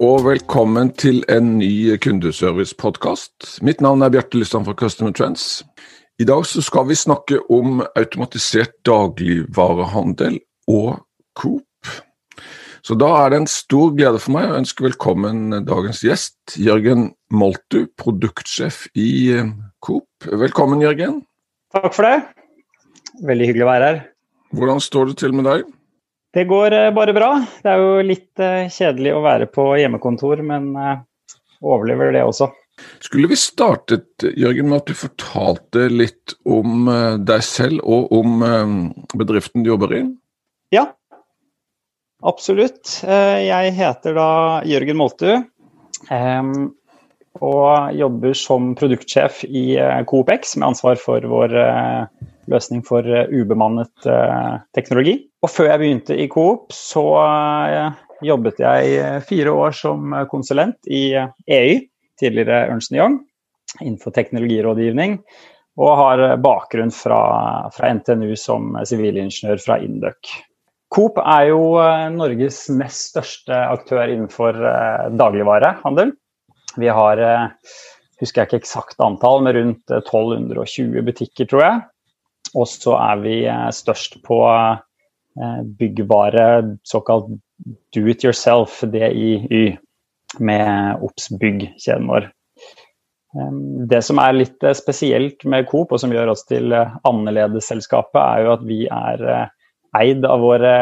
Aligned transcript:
og 0.00 0.22
velkommen 0.24 0.88
til 0.96 1.18
en 1.28 1.58
ny 1.58 1.92
kundeservice-podkast. 2.00 3.58
Mitt 3.60 3.82
navn 3.84 4.00
er 4.00 4.08
Bjarte 4.08 4.38
Lysland 4.38 4.64
fra 4.64 4.72
Customer 4.72 5.12
Trends. 5.12 5.60
I 6.16 6.24
dag 6.24 6.46
så 6.48 6.62
skal 6.64 6.86
vi 6.88 6.96
snakke 6.96 7.36
om 7.52 7.82
automatisert 7.98 8.72
dagligvarehandel 8.88 10.38
og 10.72 11.02
Coop. 11.36 11.90
Så 12.80 12.96
da 12.96 13.10
er 13.18 13.28
det 13.34 13.42
en 13.42 13.50
stor 13.52 13.92
glede 13.92 14.22
for 14.24 14.38
meg 14.38 14.48
å 14.48 14.56
ønske 14.62 14.86
velkommen 14.86 15.58
dagens 15.68 16.00
gjest, 16.06 16.38
Jørgen 16.56 17.10
Moltu, 17.28 17.84
produktsjef 18.00 18.86
i 18.96 19.36
Coop. 19.84 20.08
Velkommen, 20.24 20.80
Jørgen. 20.80 21.20
Takk 21.76 21.92
for 21.92 22.08
det. 22.08 22.22
Veldig 23.28 23.52
hyggelig 23.52 23.68
å 23.68 23.72
være 23.74 23.92
her. 23.92 24.00
Hvordan 24.56 24.80
står 24.80 25.12
det 25.12 25.20
til 25.20 25.36
med 25.36 25.44
deg? 25.50 25.68
Det 26.34 26.44
går 26.44 26.72
eh, 26.72 26.90
bare 26.94 27.12
bra. 27.12 27.30
Det 27.62 27.70
er 27.70 27.80
jo 27.82 28.02
litt 28.06 28.42
eh, 28.42 28.70
kjedelig 28.70 29.14
å 29.16 29.22
være 29.24 29.48
på 29.50 29.64
hjemmekontor, 29.80 30.42
men 30.46 30.70
eh, 30.78 31.00
overlever 31.60 32.12
det 32.14 32.22
også. 32.26 32.52
Skulle 33.02 33.28
vi 33.32 33.36
startet 33.36 34.24
Jørgen, 34.38 34.70
med 34.70 34.78
at 34.78 34.88
du 34.88 34.96
fortalte 34.96 35.88
litt 35.90 36.36
om 36.48 36.88
deg 37.28 37.42
selv 37.44 37.82
og 37.84 38.08
om 38.16 38.40
bedriften 39.12 39.66
du 39.66 39.68
jobber 39.68 39.92
i? 39.98 40.00
Ja, 40.72 40.86
absolutt. 42.24 43.02
Jeg 43.04 43.74
heter 43.76 44.16
da 44.16 44.30
Jørgen 44.64 44.96
Moltu 44.96 45.28
og 47.36 48.00
jobber 48.00 48.38
som 48.38 48.72
produktsjef 48.80 49.44
i 49.44 49.76
CoopX 50.08 50.56
med 50.56 50.70
ansvar 50.70 50.96
for 51.04 51.28
vår 51.28 51.58
løsning 52.48 52.80
for 52.88 53.04
ubemannet 53.28 54.08
teknologi. 54.72 55.18
Og 55.40 55.48
før 55.48 55.70
jeg 55.70 55.80
begynte 55.80 56.16
i 56.20 56.28
Coop, 56.28 56.74
så 56.74 57.02
uh, 57.16 57.94
jobbet 58.24 58.60
jeg 58.60 59.22
fire 59.28 59.54
år 59.56 59.76
som 59.76 60.12
konsulent 60.28 60.90
i 60.90 61.14
EY, 61.16 61.78
tidligere 62.20 62.66
Ernst 62.68 62.92
Young, 62.92 63.22
innenfor 63.80 64.12
teknologirådgivning. 64.16 65.16
Og 65.80 65.94
har 65.96 66.20
bakgrunn 66.44 66.90
fra, 66.92 67.20
fra 67.72 67.92
NTNU 67.96 68.34
som 68.36 68.74
sivilingeniør 68.84 69.62
fra 69.62 69.78
Induc. 69.80 70.34
Coop 70.92 71.16
er 71.22 71.46
jo 71.52 71.62
Norges 72.12 72.64
nest 72.74 73.14
største 73.14 73.54
aktør 73.54 74.10
innenfor 74.10 74.58
dagligvarehandel. 75.16 76.10
Vi 76.82 76.90
har, 76.90 77.22
husker 78.20 78.42
jeg 78.42 78.50
ikke 78.50 78.60
eksakt 78.64 79.00
antall, 79.06 79.46
med 79.46 79.56
rundt 79.56 79.94
1220 80.02 81.06
butikker, 81.06 81.48
tror 81.48 81.64
jeg. 81.64 81.80
Og 82.58 82.68
så 82.68 82.98
er 82.98 83.24
vi 83.24 83.36
størst 83.78 84.18
på 84.26 84.42
Eh, 84.42 84.89
byggvare, 85.78 86.76
såkalt 86.82 87.28
do 87.94 88.06
it 88.08 88.24
yourself, 88.24 88.80
DIY, 88.80 89.78
med 90.38 91.02
Obs 91.02 91.30
Bygg-kjeden 91.40 92.08
vår. 92.10 92.30
Det 93.90 94.00
som 94.02 94.18
er 94.18 94.34
litt 94.34 94.64
eh, 94.66 94.74
spesielt 94.74 95.44
med 95.46 95.68
Coop, 95.70 95.92
og 95.94 96.02
som 96.02 96.12
gjør 96.14 96.32
oss 96.32 96.42
til 96.48 96.72
eh, 96.74 96.96
annerledesselskapet, 97.06 98.18
er 98.18 98.46
jo 98.46 98.54
at 98.56 98.64
vi 98.66 98.80
er 98.90 99.22
eid 100.00 100.26
av 100.26 100.42
våre 100.42 100.74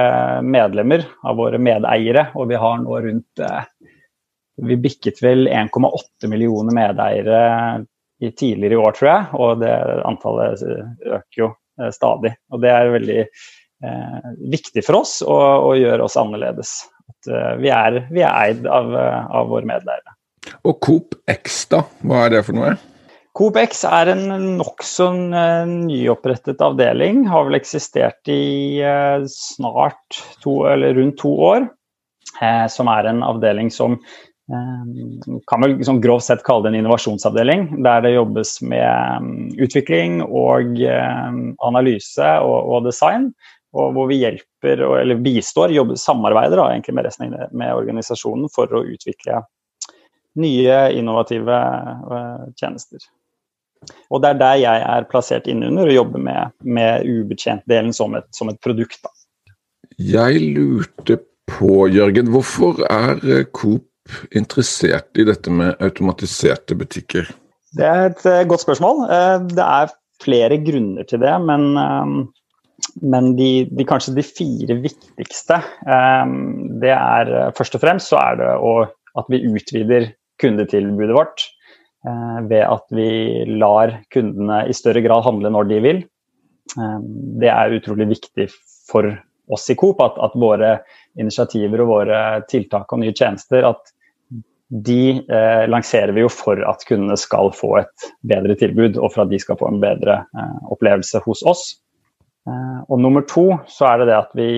medlemmer, 0.44 1.04
av 1.28 1.36
våre 1.40 1.60
medeiere. 1.60 2.28
Og 2.36 2.48
vi 2.50 2.60
har 2.60 2.80
nå 2.82 3.02
rundt 3.04 3.44
Vi 4.58 4.74
bikket 4.74 5.22
vel 5.22 5.46
1,8 5.46 6.28
millioner 6.28 6.74
medeiere 6.74 7.38
tidligere 8.18 8.74
i 8.74 8.80
år, 8.82 8.96
tror 8.96 9.08
jeg. 9.08 9.28
Og 9.38 9.60
det 9.62 9.72
antallet 10.08 10.64
øker 11.06 11.40
jo 11.40 11.50
stadig. 11.94 12.34
Og 12.52 12.60
det 12.64 12.72
er 12.74 12.92
veldig 12.96 13.22
eh, 13.84 14.28
viktig 14.50 14.84
for 14.86 15.02
oss 15.02 15.18
og, 15.24 15.70
og 15.70 15.78
gjør 15.78 16.04
oss 16.06 16.18
annerledes. 16.20 16.74
At, 17.08 17.30
eh, 17.30 17.54
vi, 17.62 17.72
er, 17.72 18.02
vi, 18.10 18.22
er, 18.24 18.36
eid 18.44 18.68
av, 18.68 18.92
uh, 18.92 19.24
av 19.40 19.50
våre 19.52 19.68
medleiere. 19.68 20.14
Og 20.68 20.78
Coop 20.84 21.18
X, 21.28 21.64
da? 21.72 21.82
Hva 22.06 22.26
er 22.26 22.36
det 22.36 22.44
for 22.46 22.58
noe? 22.58 22.76
Coop 23.38 23.58
X 23.60 23.84
er 23.86 24.12
en 24.14 24.24
nokså 24.58 25.08
uh, 25.32 25.66
nyopprettet 25.68 26.62
avdeling. 26.64 27.26
Har 27.30 27.48
vel 27.48 27.58
eksistert 27.60 28.30
i 28.32 28.80
snart 29.32 30.22
to, 30.44 30.62
eller 30.70 30.96
rundt 30.98 31.20
to 31.22 31.34
år. 31.52 31.68
som 32.70 32.86
er 32.86 33.06
en 33.08 33.22
avdeling 33.26 33.70
som 33.72 33.96
kan 35.50 35.60
vel 35.60 35.74
liksom 35.76 36.00
grovt 36.00 36.24
sett 36.24 36.44
kalle 36.46 36.64
det 36.64 36.70
en 36.70 36.78
innovasjonsavdeling, 36.78 37.82
der 37.84 38.00
det 38.04 38.14
jobbes 38.14 38.52
med 38.62 39.20
um, 39.20 39.32
utvikling 39.60 40.22
og 40.22 40.78
analyse 41.66 42.30
og, 42.44 42.58
og, 42.62 42.86
design 42.86 43.32
og 43.76 43.92
hvor 43.94 44.08
vi 44.08 44.22
hjelper, 44.22 44.80
eller 45.00 45.20
bistår, 45.20 45.72
jobber, 45.76 45.98
samarbeider 46.00 46.56
da, 46.56 46.70
egentlig 46.72 46.94
med 46.96 47.08
resten 47.08 47.34
med 47.34 47.74
organisasjonen 47.76 48.48
for 48.52 48.72
å 48.72 48.84
utvikle 48.88 49.42
nye, 50.38 50.76
innovative 50.96 51.58
uh, 52.08 52.46
tjenester. 52.56 53.02
Og 54.10 54.22
det 54.22 54.32
er 54.32 54.40
der 54.40 54.60
jeg 54.62 54.84
er 54.90 55.08
plassert 55.10 55.48
innunder 55.50 55.90
og 55.90 55.94
jobber 55.94 56.22
med, 56.22 56.54
med 56.66 57.06
ubetjentdelen 57.06 57.92
som 57.94 58.16
et, 58.18 58.26
som 58.34 58.50
et 58.50 58.58
produkt. 58.64 58.98
Da. 59.04 59.12
Jeg 59.98 60.40
lurte 60.56 61.20
på, 61.48 61.86
Jørgen, 61.92 62.32
hvorfor 62.32 62.82
er 62.88 63.20
eh, 63.24 63.44
Coop 63.54 63.84
interessert 64.36 65.20
i 65.20 65.26
dette 65.28 65.52
med 65.52 65.78
automatiserte 65.84 66.76
butikker? 66.78 67.28
Det 67.76 67.84
er 67.84 68.08
et 68.08 68.24
uh, 68.24 68.42
godt 68.48 68.64
spørsmål. 68.64 69.04
Det 69.52 69.64
er 69.64 69.92
flere 70.24 70.58
grunner 70.64 71.06
til 71.06 71.20
det, 71.22 71.34
men 71.46 71.68
men 73.02 73.32
de, 73.36 73.66
de, 73.70 73.84
kanskje 73.86 74.14
de 74.16 74.24
fire 74.26 74.78
viktigste, 74.84 75.60
um, 75.86 76.78
det 76.82 76.92
er 76.94 77.32
eh, 77.34 77.52
først 77.58 77.74
og 77.74 77.82
fremst 77.82 78.12
så 78.12 78.20
er 78.20 78.38
det 78.38 78.50
å, 78.62 78.74
at 79.18 79.30
vi 79.32 79.42
utvider 79.50 80.12
kundetilbudet 80.38 81.16
vårt. 81.16 81.48
Uh, 82.06 82.38
ved 82.46 82.62
at 82.62 82.84
vi 82.94 83.08
lar 83.58 83.96
kundene 84.14 84.60
i 84.70 84.76
større 84.76 85.02
grad 85.02 85.24
handle 85.26 85.50
når 85.50 85.66
de 85.72 85.80
vil. 85.82 86.04
Um, 86.78 87.02
det 87.42 87.50
er 87.50 87.74
utrolig 87.74 88.06
viktig 88.14 88.46
for 88.88 89.10
oss 89.50 89.66
i 89.72 89.76
Coop 89.78 90.00
at, 90.04 90.18
at, 90.22 90.36
våre 90.38 90.76
initiativer 91.18 91.82
og 91.82 91.90
våre 91.90 92.20
tiltak 92.50 92.92
og 92.92 93.02
nye 93.02 93.16
tjenester 93.16 93.66
at 93.66 93.92
de 94.68 95.16
eh, 95.16 95.64
lanserer 95.68 96.12
vi 96.12 96.20
jo 96.20 96.28
for 96.32 96.60
at 96.68 96.84
kundene 96.88 97.16
skal 97.16 97.48
få 97.56 97.78
et 97.80 98.08
bedre 98.28 98.52
tilbud, 98.60 98.98
og 99.00 99.14
for 99.14 99.24
at 99.24 99.30
de 99.32 99.38
skal 99.40 99.56
få 99.56 99.70
en 99.70 99.80
bedre 99.80 100.18
eh, 100.28 100.58
opplevelse 100.68 101.22
hos 101.24 101.40
oss. 101.48 101.62
Eh, 102.48 102.80
og 102.88 102.96
nummer 103.02 103.24
to 103.28 103.50
så 103.70 103.84
er 103.90 103.96
det 104.00 104.06
det 104.10 104.18
at 104.18 104.32
vi, 104.38 104.48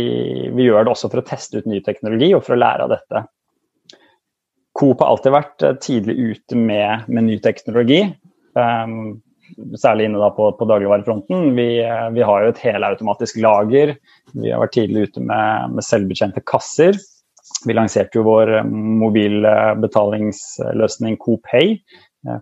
vi, 0.54 0.62
gjør 0.68 0.84
det 0.86 0.92
også 0.92 1.08
for 1.10 1.18
å 1.22 1.26
teste 1.26 1.58
ut 1.58 1.70
ny 1.70 1.78
teknologi 1.84 2.28
og 2.36 2.44
for 2.46 2.54
å 2.56 2.62
lære 2.62 2.82
av 2.86 2.90
dette. 2.94 3.18
Coop 4.76 4.98
har 5.02 5.10
alltid 5.12 5.32
vært 5.34 5.58
eh, 5.66 5.78
tidlig 5.82 6.14
ute 6.20 6.54
med, 6.58 6.90
med 7.08 7.22
ny 7.26 7.36
teknologi. 7.42 8.00
Um, 8.54 8.94
særlig 9.78 10.04
inne 10.06 10.30
på, 10.36 10.44
på 10.58 10.64
dagligvarefronten. 10.70 11.38
Vi, 11.56 11.68
vi, 12.14 12.22
har 12.26 12.38
jo 12.44 12.50
et 12.52 12.62
helautomatisk 12.62 13.34
lager. 13.42 13.88
Vi 14.34 14.48
har 14.52 14.60
vært 14.62 14.76
tidlig 14.78 15.00
ute 15.08 15.20
med, 15.24 15.48
med 15.74 15.82
selvbetjente 15.86 16.40
kasser. 16.46 16.94
Vi 17.66 17.72
lanserte 17.74 18.18
jo 18.20 18.28
vår 18.28 18.48
mobilbetalingsløsning 18.70 21.14
Coop 21.20 21.42
Pay 21.50 21.68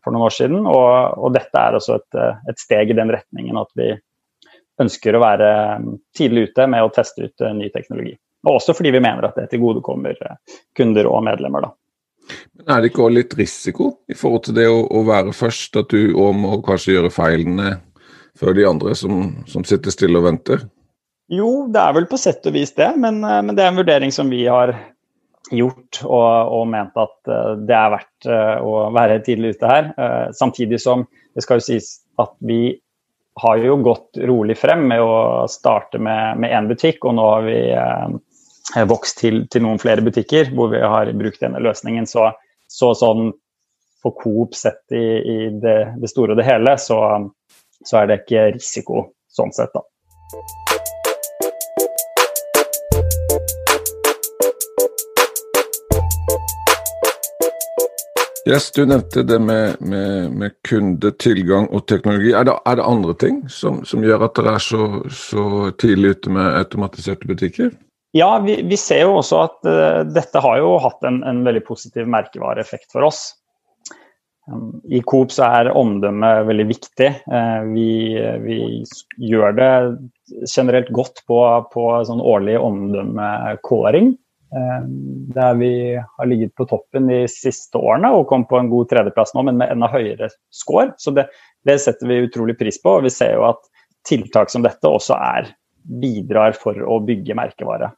for 0.04 0.10
noen 0.12 0.26
år 0.26 0.34
siden. 0.36 0.60
Og, 0.68 0.88
og 1.16 1.32
dette 1.34 1.56
er 1.56 1.74
også 1.78 1.92
et, 1.96 2.12
et, 2.52 2.58
steg 2.60 2.90
i 2.92 2.98
den 2.98 3.10
retningen 3.14 3.56
at 3.60 3.70
vi, 3.78 3.88
ønsker 4.82 5.16
å 5.16 5.22
være 5.22 5.50
um, 5.78 5.92
tidlig 6.16 6.48
ute 6.50 6.66
med 6.70 6.84
å 6.84 6.92
teste 6.94 7.26
ut 7.26 7.44
uh, 7.44 7.52
ny 7.56 7.70
teknologi. 7.74 8.14
Og 8.46 8.58
også 8.60 8.76
fordi 8.78 8.92
vi 8.94 9.02
mener 9.02 9.26
at 9.26 9.38
det 9.38 9.48
til 9.52 9.62
gode 9.62 9.82
kommer 9.84 10.18
uh, 10.22 10.38
kunder 10.78 11.10
og 11.10 11.24
medlemmer. 11.26 11.66
da. 11.66 11.72
Men 12.58 12.74
Er 12.74 12.82
det 12.82 12.92
ikke 12.92 13.06
også 13.06 13.18
litt 13.18 13.38
risiko 13.38 13.90
i 14.10 14.16
forhold 14.18 14.46
til 14.46 14.58
det 14.58 14.68
å, 14.70 14.82
å 14.84 15.04
være 15.08 15.34
først, 15.36 15.78
at 15.80 15.92
du 15.94 16.14
òg 16.14 16.34
må 16.38 16.58
kanskje 16.64 16.96
gjøre 16.96 17.14
feilene 17.14 17.78
før 18.38 18.54
de 18.54 18.68
andre 18.68 18.94
som, 18.98 19.22
som, 19.50 19.64
sitter 19.66 19.94
stille 19.94 20.20
og 20.20 20.28
venter? 20.28 20.68
Jo, 21.32 21.66
det 21.72 21.80
er 21.82 21.96
vel 21.96 22.06
på 22.08 22.20
sett 22.20 22.46
og 22.48 22.54
vis 22.54 22.72
det, 22.76 22.92
men, 23.00 23.20
uh, 23.24 23.40
men 23.42 23.56
det 23.56 23.64
er 23.64 23.72
en 23.72 23.82
vurdering 23.82 24.14
som 24.14 24.30
vi 24.30 24.44
har 24.46 24.76
gjort 25.48 26.02
og, 26.04 26.50
og 26.58 26.64
ment 26.68 26.98
at 27.00 27.28
det 27.64 27.72
er 27.72 27.92
verdt 27.94 28.26
å 28.60 28.72
være 28.92 29.14
tidlig 29.24 29.54
ute 29.56 29.70
her. 29.70 29.86
Samtidig 30.36 30.76
som 30.82 31.06
det 31.32 31.40
skal 31.40 31.56
jo 31.56 31.64
sies 31.64 31.86
at 32.20 32.34
vi 32.44 32.74
har 33.42 33.56
jo 33.62 33.76
gått 33.82 34.18
rolig 34.28 34.56
frem 34.58 34.86
med 34.90 35.02
å 35.02 35.46
starte 35.50 36.00
med 36.02 36.44
én 36.50 36.68
butikk, 36.70 37.04
og 37.06 37.16
nå 37.18 37.26
har 37.30 37.44
vi 37.46 37.58
eh, 37.74 38.86
vokst 38.88 39.20
til, 39.22 39.44
til, 39.50 39.64
noen 39.66 39.80
flere 39.82 40.04
butikker 40.04 40.52
hvor 40.54 40.72
vi 40.74 40.82
har 40.82 41.12
brukt 41.18 41.42
denne 41.44 41.62
løsningen. 41.62 42.08
Så, 42.10 42.30
så 42.66 42.92
sånn 42.98 43.30
for 44.02 44.14
Coop 44.18 44.54
sett 44.58 44.84
i, 44.94 45.04
i 45.18 45.38
det, 45.62 45.78
det, 45.98 46.10
store 46.10 46.34
og 46.34 46.40
det 46.40 46.48
hele, 46.48 46.76
så, 46.78 47.00
så 47.84 48.02
er 48.02 48.10
det 48.10 48.22
ikke 48.22 48.48
risiko 48.58 49.08
sånn 49.34 49.54
sett, 49.54 49.74
da. 49.74 50.67
Yes, 58.48 58.70
Du 58.72 58.86
nevnte 58.86 59.22
det 59.22 59.38
med, 59.38 59.76
med, 59.80 60.30
med 60.32 60.54
kundetilgang 60.68 61.66
og 61.68 61.82
teknologi. 61.90 62.30
Er 62.32 62.46
det, 62.48 62.54
er 62.64 62.78
det 62.78 62.86
andre 62.86 63.14
ting 63.20 63.42
som, 63.52 63.82
som, 63.84 64.04
gjør 64.04 64.24
at 64.24 64.38
dere 64.38 64.54
er 64.56 64.64
så, 64.64 64.86
så, 65.12 65.42
tidlig 65.76 66.14
ute 66.16 66.32
med 66.32 66.46
automatiserte 66.62 67.28
butikker? 67.28 67.74
Ja, 68.16 68.30
vi, 68.40 68.62
vi 68.64 68.78
ser 68.80 69.02
jo 69.04 69.18
også 69.18 69.42
at 69.42 69.68
uh, 69.68 70.00
dette 70.08 70.40
har 70.40 70.62
jo 70.62 70.78
hatt 70.80 71.04
en, 71.04 71.20
en 71.28 71.42
veldig 71.44 71.60
positiv 71.66 72.08
merkevareeffekt 72.08 72.88
for 72.94 73.04
oss. 73.10 73.20
Um, 74.48 74.78
I 74.88 75.02
Coop 75.04 75.34
så 75.34 75.50
er 75.58 75.68
omdømme 75.76 76.32
veldig 76.48 76.68
viktig. 76.70 77.10
Uh, 77.28 77.68
vi, 77.74 77.90
vi, 78.46 78.62
gjør 79.28 79.58
det 79.60 79.72
generelt 80.48 80.88
godt 80.96 81.20
på, 81.28 81.42
på 81.74 81.84
sånn 82.08 82.24
årlig 82.24 82.56
omdømmekåring. 82.62 84.14
Eh, 84.48 84.84
der 85.34 85.54
vi 85.54 86.00
har 86.16 86.26
ligget 86.26 86.54
på 86.56 86.64
toppen 86.64 87.10
de 87.10 87.26
siste 87.28 87.76
årene 87.76 88.08
og 88.16 88.30
kom 88.30 88.46
på 88.48 88.56
en 88.56 88.70
god 88.72 88.88
tredjeplass 88.88 89.34
nå, 89.36 89.44
men 89.44 89.58
med 89.60 89.74
enda 89.74 89.90
høyere 89.92 90.30
score. 90.54 90.94
Så 90.96 91.12
det, 91.16 91.26
det, 91.68 91.76
setter 91.82 92.08
vi 92.08 92.22
utrolig 92.24 92.56
pris 92.58 92.80
på. 92.80 92.96
og 92.96 93.04
Vi 93.04 93.12
ser 93.12 93.36
jo 93.36 93.44
at 93.50 93.60
tiltak 94.08 94.48
som 94.52 94.64
dette 94.64 94.88
også 94.88 95.18
er 95.18 95.50
bidrar 96.00 96.56
for 96.56 96.80
å 96.80 96.96
bygge 97.04 97.36
merkevare. 97.36 97.92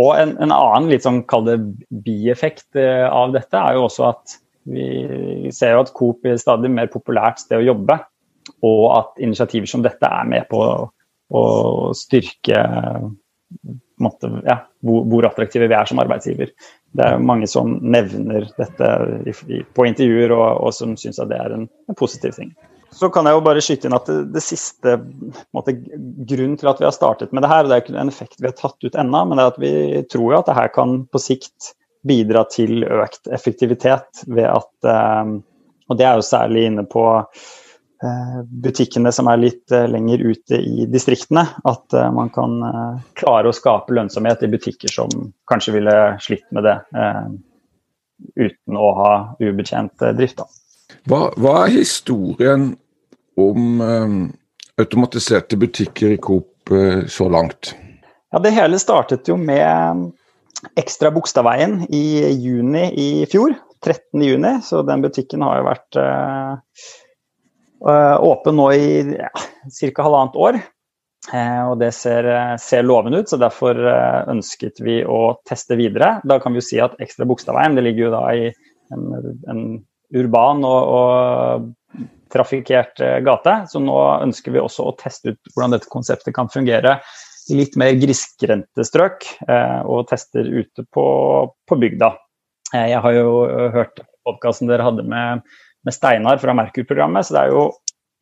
Og 0.00 0.10
en, 0.16 0.34
en 0.44 0.52
annen 0.52 0.90
litt 0.92 1.04
sånn 1.04 1.22
kall 1.28 1.44
det 1.48 1.58
bieffekt 2.04 2.76
eh, 2.80 3.04
av 3.04 3.36
dette 3.36 3.60
er 3.60 3.76
jo 3.76 3.86
også 3.90 4.08
at 4.08 4.38
vi 4.66 5.52
ser 5.54 5.76
jo 5.76 5.84
at 5.84 5.92
Coop 5.94 6.24
er 6.26 6.40
stadig 6.40 6.72
mer 6.72 6.88
populært 6.90 7.44
sted 7.44 7.60
å 7.60 7.68
jobbe. 7.74 8.00
Og 8.64 8.82
at 8.96 9.20
initiativer 9.20 9.68
som 9.68 9.84
dette 9.84 10.08
er 10.08 10.26
med 10.28 10.48
på 10.48 10.64
å 11.36 11.46
styrke 11.98 12.64
måte, 14.02 14.30
ja, 14.44 14.60
hvor, 14.84 15.04
hvor, 15.10 15.26
attraktive 15.28 15.68
vi 15.70 15.76
er 15.76 15.88
som 15.88 16.00
arbeidsgiver. 16.02 16.52
Det 16.96 17.04
er 17.04 17.22
mange 17.22 17.48
som 17.50 17.76
nevner 17.82 18.48
dette 18.56 18.92
i, 19.26 19.34
i, 19.52 19.60
på 19.76 19.86
intervjuer, 19.88 20.34
og, 20.36 20.62
og 20.66 20.74
som 20.76 20.96
syns 21.00 21.20
at 21.22 21.30
det 21.32 21.38
er 21.40 21.56
en, 21.56 21.66
en, 21.88 21.98
positiv 21.98 22.36
ting. 22.36 22.52
Så 22.96 23.10
kan 23.12 23.26
jeg 23.28 23.36
jo 23.36 23.44
bare 23.44 23.62
skyte 23.64 23.88
inn 23.88 23.96
at 23.96 24.08
det, 24.08 24.18
det 24.36 24.44
siste 24.44 24.98
måte, 25.56 25.74
grunnen 25.76 26.56
til 26.60 26.70
at 26.70 26.80
vi 26.80 26.88
har 26.88 26.94
startet 26.96 27.34
med 27.34 27.44
det 27.44 27.50
her, 27.52 27.64
og 27.64 27.72
det 27.72 27.76
er 27.76 27.84
ikke 27.84 27.96
en 27.96 28.12
effekt 28.12 28.40
vi 28.40 28.48
har 28.48 28.56
tatt 28.56 28.78
ut 28.86 29.00
ennå, 29.02 29.24
men 29.26 29.36
det 29.36 29.44
er 29.44 29.52
at 29.52 29.60
vi 29.60 29.74
tror 30.12 30.38
at 30.38 30.48
det 30.48 30.56
her 30.60 30.72
kan 30.76 31.02
på 31.10 31.22
sikt 31.22 31.74
bidra 32.06 32.44
til 32.52 32.86
økt 32.86 33.28
effektivitet 33.34 34.24
ved 34.30 34.46
at 34.46 34.90
eh, 34.92 35.36
Og 35.86 35.98
det 35.98 36.06
er 36.06 36.16
jo 36.18 36.26
særlig 36.26 36.64
inne 36.66 36.82
på 36.82 37.02
butikkene 38.46 39.12
som 39.12 39.28
er 39.30 39.40
litt 39.40 39.72
eh, 39.74 39.86
lenger 39.90 40.22
ute 40.24 40.58
i 40.60 40.86
distriktene. 40.90 41.46
At 41.68 41.94
eh, 41.94 42.08
man 42.14 42.30
kan 42.34 42.58
klare 43.18 43.50
å 43.50 43.56
skape 43.56 43.94
lønnsomhet 43.96 44.44
i 44.46 44.50
butikker 44.52 44.92
som 44.92 45.12
kanskje 45.50 45.76
ville 45.78 45.96
slitt 46.22 46.46
med 46.56 46.66
det 46.66 46.76
uten 48.36 48.78
å 48.80 48.90
ha 48.96 49.10
ubetjent 49.42 50.00
drift. 50.16 50.40
Hva, 51.04 51.26
hva, 51.36 51.56
er 51.66 51.74
historien 51.74 52.70
om 53.36 53.82
automatiserte 54.80 55.58
butikker 55.60 56.14
i 56.14 56.20
Coop 56.22 56.72
så 57.12 57.28
langt? 57.28 57.74
Ja, 58.32 58.40
Det 58.40 58.54
hele 58.56 58.80
startet 58.80 59.28
jo 59.28 59.36
med 59.36 60.08
Ekstra 60.80 61.12
Bogstadveien 61.12 61.82
i 61.92 62.32
juni 62.32 62.88
i 62.96 63.08
fjor. 63.28 63.52
13. 63.84 64.22
juni, 64.22 64.60
så 64.64 64.82
den 64.82 65.04
butikken 65.04 65.44
har 65.44 65.60
jo 65.60 65.66
vært 65.68 65.98
Eh, 66.00 66.56
åpen 67.80 68.56
nå 68.56 68.70
i 68.72 68.86
ja, 69.18 69.30
halvannet 70.00 70.36
år. 70.40 70.60
Eh, 71.34 71.62
og 71.66 71.80
det 71.80 71.90
ser, 71.96 72.28
ser, 72.62 72.84
lovende 72.86 73.22
ut, 73.22 73.30
så 73.30 73.38
derfor 73.40 73.78
eh, 73.90 74.20
ønsket 74.30 74.80
vi 74.84 75.00
å 75.02 75.36
teste 75.48 75.78
videre. 75.78 76.20
Da 76.24 76.38
kan 76.42 76.54
vi 76.54 76.62
jo 76.62 76.68
si 76.68 76.78
at 76.82 76.94
Ekstra 77.02 77.26
Bogstadveien 77.26 77.74
det 77.74 77.86
ligger 77.88 78.06
jo 78.06 78.12
da 78.14 78.22
i 78.36 78.44
en, 78.94 79.06
en 79.50 79.62
urban 80.14 80.62
og, 80.68 80.92
og 80.96 82.04
trafikkert 82.30 83.02
gate. 83.26 83.56
Så 83.72 83.82
nå 83.82 83.96
ønsker 84.22 84.54
vi 84.54 84.62
også 84.62 84.86
å 84.86 84.96
teste 85.00 85.34
ut 85.34 85.54
hvordan 85.54 85.74
dette 85.74 85.90
konseptet 85.90 86.36
kan 86.36 86.50
fungere 86.52 87.00
i 87.50 87.58
litt 87.58 87.76
mer 87.78 87.94
grisgrendte 87.94 88.82
strøk, 88.82 89.22
og 89.86 90.08
tester 90.10 90.48
ute 90.50 90.82
på, 90.90 91.04
på 91.46 91.76
bygda. 91.78 92.08
Jeg 92.74 92.98
har 93.04 93.14
jo 93.14 93.28
hørt 93.70 94.02
podkasten 94.26 94.66
dere 94.66 94.82
hadde 94.82 95.04
med 95.06 95.44
med 95.86 95.94
Steinar 95.94 96.40
fra 96.42 96.54
Merkur-programmet. 96.58 97.28
Så 97.28 97.46
jo, 97.50 97.66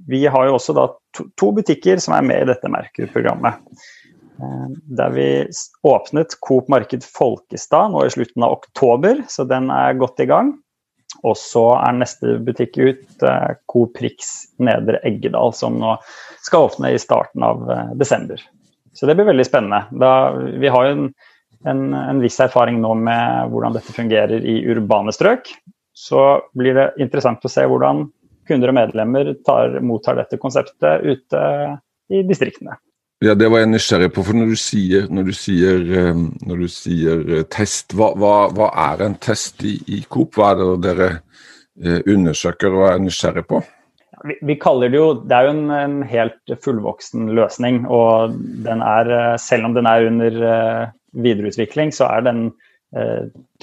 vi 0.09 0.27
har 0.27 0.49
jo 0.49 0.59
også 0.59 0.75
da 0.77 0.89
to, 1.17 1.29
to 1.41 1.51
butikker 1.57 2.01
som 2.03 2.17
er 2.17 2.27
med 2.27 2.45
i 2.45 2.51
dette 2.53 2.71
Merkur-programmet. 2.71 3.63
Eh, 4.41 4.67
der 4.99 5.15
vi 5.15 5.29
åpnet 5.83 6.37
Coop 6.45 6.69
Marked 6.69 7.07
Folkestad 7.07 7.95
nå 7.95 8.05
i 8.05 8.13
slutten 8.13 8.45
av 8.45 8.59
oktober, 8.59 9.25
så 9.29 9.47
den 9.49 9.71
er 9.73 9.97
godt 9.99 10.21
i 10.21 10.29
gang. 10.31 10.55
Og 11.25 11.39
så 11.39 11.63
er 11.79 11.95
neste 11.97 12.39
butikk 12.45 12.77
ut 12.77 13.23
eh, 13.25 13.53
Coop 13.71 13.95
Prix 13.97 14.33
Nedre 14.59 15.01
Eggedal, 15.07 15.55
som 15.57 15.79
nå 15.81 15.97
skal 16.45 16.69
åpne 16.69 16.93
i 16.93 17.01
starten 17.01 17.47
av 17.47 17.63
eh, 17.71 17.95
desember. 18.01 18.43
Så 18.95 19.07
det 19.09 19.17
blir 19.17 19.31
veldig 19.31 19.47
spennende. 19.47 19.87
Da, 20.03 20.35
vi 20.35 20.71
har 20.71 20.89
jo 20.89 20.97
en, 20.99 21.07
en, 21.71 21.87
en, 21.97 22.21
viss 22.23 22.37
erfaring 22.43 22.77
nå 22.83 22.93
med 22.99 23.55
hvordan 23.55 23.75
dette 23.75 23.95
fungerer 23.95 24.45
i 24.45 24.61
urbane 24.71 25.15
strøk 25.15 25.49
så 25.95 26.43
blir 26.59 26.75
det 26.77 26.89
interessant 27.03 27.45
å 27.47 27.51
se 27.51 27.65
hvordan 27.71 28.09
kunder 28.49 28.73
og 28.73 28.77
medlemmer 28.77 29.31
tar, 29.47 29.79
mottar 29.81 30.19
dette 30.19 30.41
konseptet 30.43 31.07
ute 31.07 31.45
i 32.13 32.25
distriktene. 32.27 32.77
Ja, 33.25 33.35
Det 33.35 33.47
var 33.49 33.63
jeg 33.63 33.71
nysgjerrig 33.73 34.11
på. 34.13 34.25
for 34.27 34.37
Når 34.37 34.51
du 34.53 34.57
sier, 34.59 35.07
når 35.09 35.31
du 35.31 35.33
sier, 35.33 35.79
eh, 36.01 36.19
når 36.45 36.65
du 36.65 36.69
sier 36.69 37.23
eh, 37.39 37.47
test, 37.49 37.95
hva, 37.95 38.11
hva, 38.19 38.35
hva, 38.53 38.69
er 38.93 39.05
en 39.07 39.15
test 39.15 39.65
i, 39.65 39.79
i 39.87 40.03
Coop? 40.09 40.35
Hva 40.35 40.51
er 40.51 40.61
det 40.61 40.67
dere 40.85 41.09
eh, 41.15 42.03
undersøker 42.11 42.75
og 42.75 42.89
er 42.91 43.01
nysgjerrig 43.01 43.47
på? 43.49 43.63
Vi, 44.25 44.37
vi, 44.43 44.59
kaller 44.61 44.91
Det 44.91 44.99
jo, 44.99 45.09
det 45.25 45.37
er 45.37 45.47
jo 45.47 45.55
en, 45.55 45.65
en, 45.71 45.97
helt 46.09 46.55
fullvoksen 46.67 47.33
løsning. 47.39 47.87
og 47.87 48.37
den 48.67 48.83
er, 48.83 49.39
Selv 49.39 49.71
om 49.71 49.75
den 49.75 49.87
er 49.87 50.11
under 50.11 50.93
videreutvikling, 51.15 51.93
så 51.95 52.11
er 52.11 52.29
den 52.29 52.47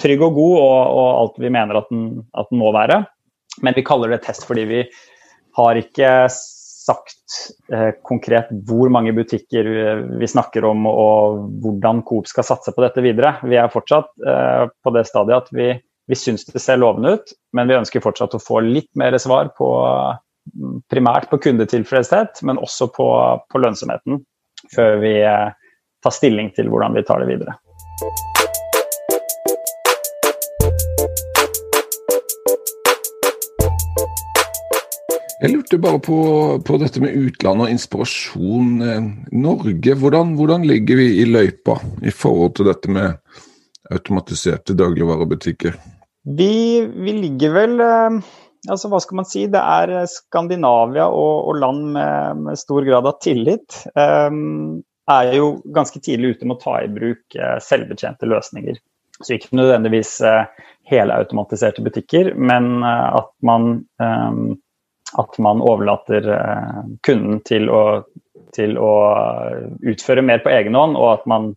trygg 0.00 0.22
og 0.26 0.34
god 0.36 0.56
og, 0.60 0.78
og, 0.92 1.06
alt 1.22 1.38
vi 1.40 1.50
mener 1.52 1.78
at 1.78 1.92
den, 1.92 2.08
at 2.36 2.50
den, 2.50 2.60
må 2.60 2.72
være. 2.74 3.02
Men 3.64 3.76
vi 3.76 3.84
kaller 3.86 4.12
det 4.12 4.22
test 4.26 4.44
fordi 4.48 4.66
vi 4.68 4.82
har 5.56 5.78
ikke 5.80 6.10
sagt 6.32 7.38
eh, 7.72 7.92
konkret 8.04 8.50
hvor 8.66 8.90
mange 8.92 9.12
butikker 9.16 9.68
vi 10.18 10.28
snakker 10.28 10.66
om 10.66 10.88
og 10.90 11.46
hvordan 11.62 12.02
Coop 12.08 12.28
skal 12.30 12.46
satse 12.48 12.74
på 12.74 12.84
dette 12.84 13.04
videre. 13.04 13.36
Vi 13.46 13.58
er 13.60 13.72
fortsatt 13.72 14.10
eh, 14.26 14.66
på 14.82 14.94
det 14.96 15.06
stadiet 15.08 15.46
at 15.46 15.54
vi, 15.54 15.70
vi 16.08 16.18
syns 16.18 16.46
det 16.48 16.62
ser 16.64 16.80
lovende 16.82 17.16
ut, 17.16 17.34
men 17.56 17.70
vi 17.70 17.78
ønsker 17.78 18.04
fortsatt 18.04 18.36
å 18.36 18.42
få 18.42 18.64
litt 18.66 18.90
mer 18.98 19.16
svar 19.22 19.52
på 19.58 19.70
primært 20.90 21.30
på 21.30 21.38
kundetilfredshet, 21.38 22.42
men 22.42 22.58
også 22.58 22.90
på, 22.96 23.08
på 23.46 23.62
lønnsomheten 23.62 24.24
før 24.74 24.98
vi 25.02 25.16
eh, 25.22 25.50
tar 26.02 26.14
stilling 26.14 26.50
til 26.56 26.70
hvordan 26.72 26.98
vi 26.98 27.06
tar 27.06 27.22
det 27.22 27.30
videre. 27.30 27.58
Jeg 35.42 35.56
lurte 35.56 35.78
bare 35.82 35.98
på, 35.98 36.16
på 36.62 36.76
dette 36.78 37.00
med 37.02 37.16
utlandet 37.18 37.66
og 37.66 37.72
inspirasjon. 37.72 38.68
Eh, 38.86 39.08
Norge, 39.34 39.96
hvordan, 39.98 40.36
hvordan, 40.38 40.62
ligger 40.70 41.00
vi 41.00 41.08
i 41.18 41.26
løypa 41.26 41.80
i 42.06 42.12
forhold 42.14 42.54
til 42.58 42.70
dette 42.70 42.92
med 42.94 43.18
automatiserte 43.90 44.76
dagligvarebutikker? 44.78 45.74
Vi, 46.38 46.54
vi 46.86 47.16
ligger 47.24 47.56
vel 47.58 47.74
eh, 47.82 48.20
altså 48.70 48.92
hva 48.92 49.02
skal 49.02 49.18
man 49.18 49.26
si, 49.26 49.48
Det 49.50 49.58
er 49.58 50.06
Skandinavia 50.10 51.08
og, 51.10 51.50
og 51.50 51.58
land 51.58 51.84
med, 51.98 52.46
med, 52.46 52.62
stor 52.62 52.86
grad 52.86 53.10
av 53.10 53.18
tillit. 53.24 53.82
Um, 53.98 54.82
er 55.10 55.34
jo 55.34 55.56
ganske 55.74 55.98
tidlig 55.98 56.36
ute 56.36 56.46
med 56.46 56.60
å 56.60 56.62
ta 56.62 56.78
i 56.84 56.90
bruk 56.92 57.34
uh, 57.34 57.58
selvbetjente 57.58 58.30
løsninger. 58.30 58.78
Så 59.18 59.34
ikke 59.34 59.58
nødvendigvis 59.58 60.20
uh, 60.22 60.46
helautomatiserte 60.86 61.82
butikker, 61.82 62.36
men 62.38 62.76
uh, 62.86 63.18
at 63.18 63.32
man 63.42 63.82
um, 63.98 64.54
at 65.18 65.38
man 65.38 65.60
overlater 65.64 66.28
eh, 66.34 66.80
kunden 67.06 67.40
til 67.48 67.68
å, 67.70 67.82
til 68.56 68.78
å, 68.80 68.92
utføre 69.92 70.24
mer 70.24 70.42
på 70.44 70.52
egen 70.52 70.76
hånd, 70.78 70.96
og 70.96 71.18
at 71.18 71.28
man 71.30 71.52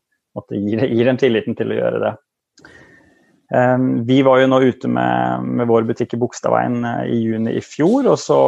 gir, 0.52 0.84
gir 0.84 1.10
dem 1.10 1.20
tilliten 1.22 1.58
til 1.58 1.72
å 1.72 1.80
gjøre 1.80 2.02
det. 2.04 2.14
Eh, 3.56 3.78
vi 4.08 4.20
var 4.28 4.42
jo 4.42 4.50
nå 4.52 4.62
ute 4.66 4.92
med, 4.92 5.48
med 5.62 5.70
vår 5.72 5.88
butikk 5.88 6.18
i 6.18 6.22
Bogstadveien 6.22 6.82
eh, 6.92 7.04
i 7.16 7.22
juni 7.30 7.56
i 7.56 7.64
fjor, 7.64 8.12
og 8.12 8.20
så 8.22 8.40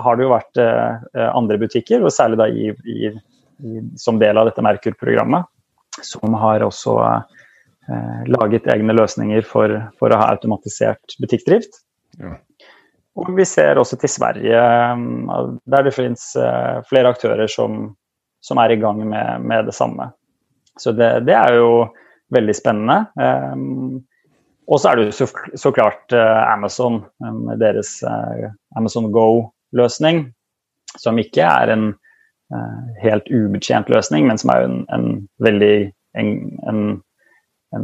har 0.00 0.16
det 0.16 0.26
jo 0.26 0.34
vært 0.34 0.62
andre 1.26 1.60
butikker, 1.60 2.04
og 2.04 2.14
særlig 2.14 2.40
da 2.40 2.48
i, 2.48 2.72
i, 2.72 3.12
i, 3.12 3.84
som 4.00 4.20
del 4.22 4.40
av 4.40 4.48
dette 4.48 4.64
Merkur-programmet, 4.64 5.48
som 6.04 6.34
har 6.40 6.64
også 6.64 6.96
eh, 7.04 8.24
laget 8.32 8.68
egne 8.72 8.96
løsninger 8.96 9.44
for, 9.48 9.78
for, 10.00 10.12
å 10.12 10.20
ha 10.20 10.32
automatisert 10.34 11.16
butikkdrift. 11.22 11.82
Ja. 12.20 12.36
Og 13.16 13.30
vi 13.36 13.46
ser 13.48 13.78
også 13.80 13.96
til 14.00 14.12
Sverige, 14.12 14.60
der 15.72 15.86
det 15.86 15.94
finnes 15.96 16.24
flere 16.88 17.12
aktører 17.14 17.48
som, 17.48 17.94
som 18.44 18.60
er 18.60 18.74
i 18.74 18.80
gang 18.80 19.00
med, 19.08 19.40
med 19.40 19.70
det 19.70 19.74
samme. 19.74 20.10
Så 20.76 20.92
det, 20.92 21.24
det, 21.24 21.32
er 21.32 21.56
jo 21.56 21.86
veldig 22.36 22.56
spennende. 22.58 22.98
Og 24.68 24.82
så 24.82 24.90
er 24.90 24.98
det 24.98 25.06
jo 25.06 25.14
så, 25.16 25.30
så 25.56 25.72
klart 25.72 26.12
Amazon 26.12 27.00
med 27.46 27.62
deres 27.64 28.02
Amazon 28.76 29.08
Go-løsning, 29.14 30.26
som 31.00 31.16
ikke 31.16 31.48
er 31.48 31.72
en 31.72 31.88
helt 33.00 33.32
ubetjent 33.32 33.88
løsning, 33.88 34.28
men 34.28 34.36
som 34.36 34.52
er 34.52 34.68
en, 34.68 34.82
en 34.92 35.08
veldig 35.40 35.88
en, 36.16 36.58
en, 36.68 36.82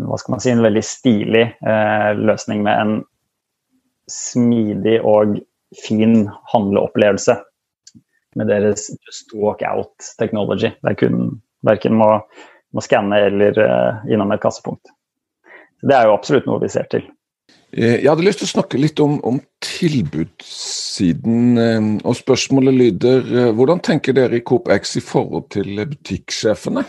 hva 0.08 0.18
skal 0.20 0.36
man 0.36 0.42
si, 0.42 0.52
en 0.52 0.64
veldig 0.64 0.84
stilig 0.86 1.44
eh, 1.44 2.10
løsning 2.18 2.64
med 2.64 2.80
en 2.80 2.94
smidig 4.10 4.98
og 5.06 5.38
fin 5.84 6.26
handleopplevelse 6.52 7.36
med 8.36 8.48
deres 8.48 8.88
just 9.06 9.32
walk 9.34 9.62
out 9.66 9.92
technology. 10.18 10.72
Der 10.82 10.94
kunden 10.94 11.40
verken 11.66 11.96
må, 12.00 12.08
må 12.72 12.84
skanne 12.84 13.18
eller 13.28 13.58
uh, 13.60 14.04
innom 14.10 14.32
et 14.32 14.42
kassepunkt. 14.42 14.92
Det 15.82 15.96
er 15.96 16.08
jo 16.08 16.16
absolutt 16.16 16.46
noe 16.48 16.62
vi 16.62 16.70
ser 16.72 16.86
til. 16.92 17.04
Eh, 17.72 17.98
jeg 18.02 18.08
hadde 18.08 18.24
lyst 18.24 18.42
til 18.42 18.48
å 18.48 18.54
snakke 18.54 18.80
litt 18.80 19.00
om, 19.02 19.18
om 19.26 19.40
tilbudssiden. 19.64 21.58
Eh, 21.58 21.88
og 22.06 22.18
Spørsmålet 22.18 22.78
lyder 22.78 23.32
hvordan 23.56 23.82
tenker 23.84 24.16
dere 24.16 24.38
i 24.38 24.44
Coop 24.46 24.70
X 24.72 24.96
i 25.00 25.04
forhold 25.04 25.50
til 25.56 25.82
butikksjefene? 25.82 26.86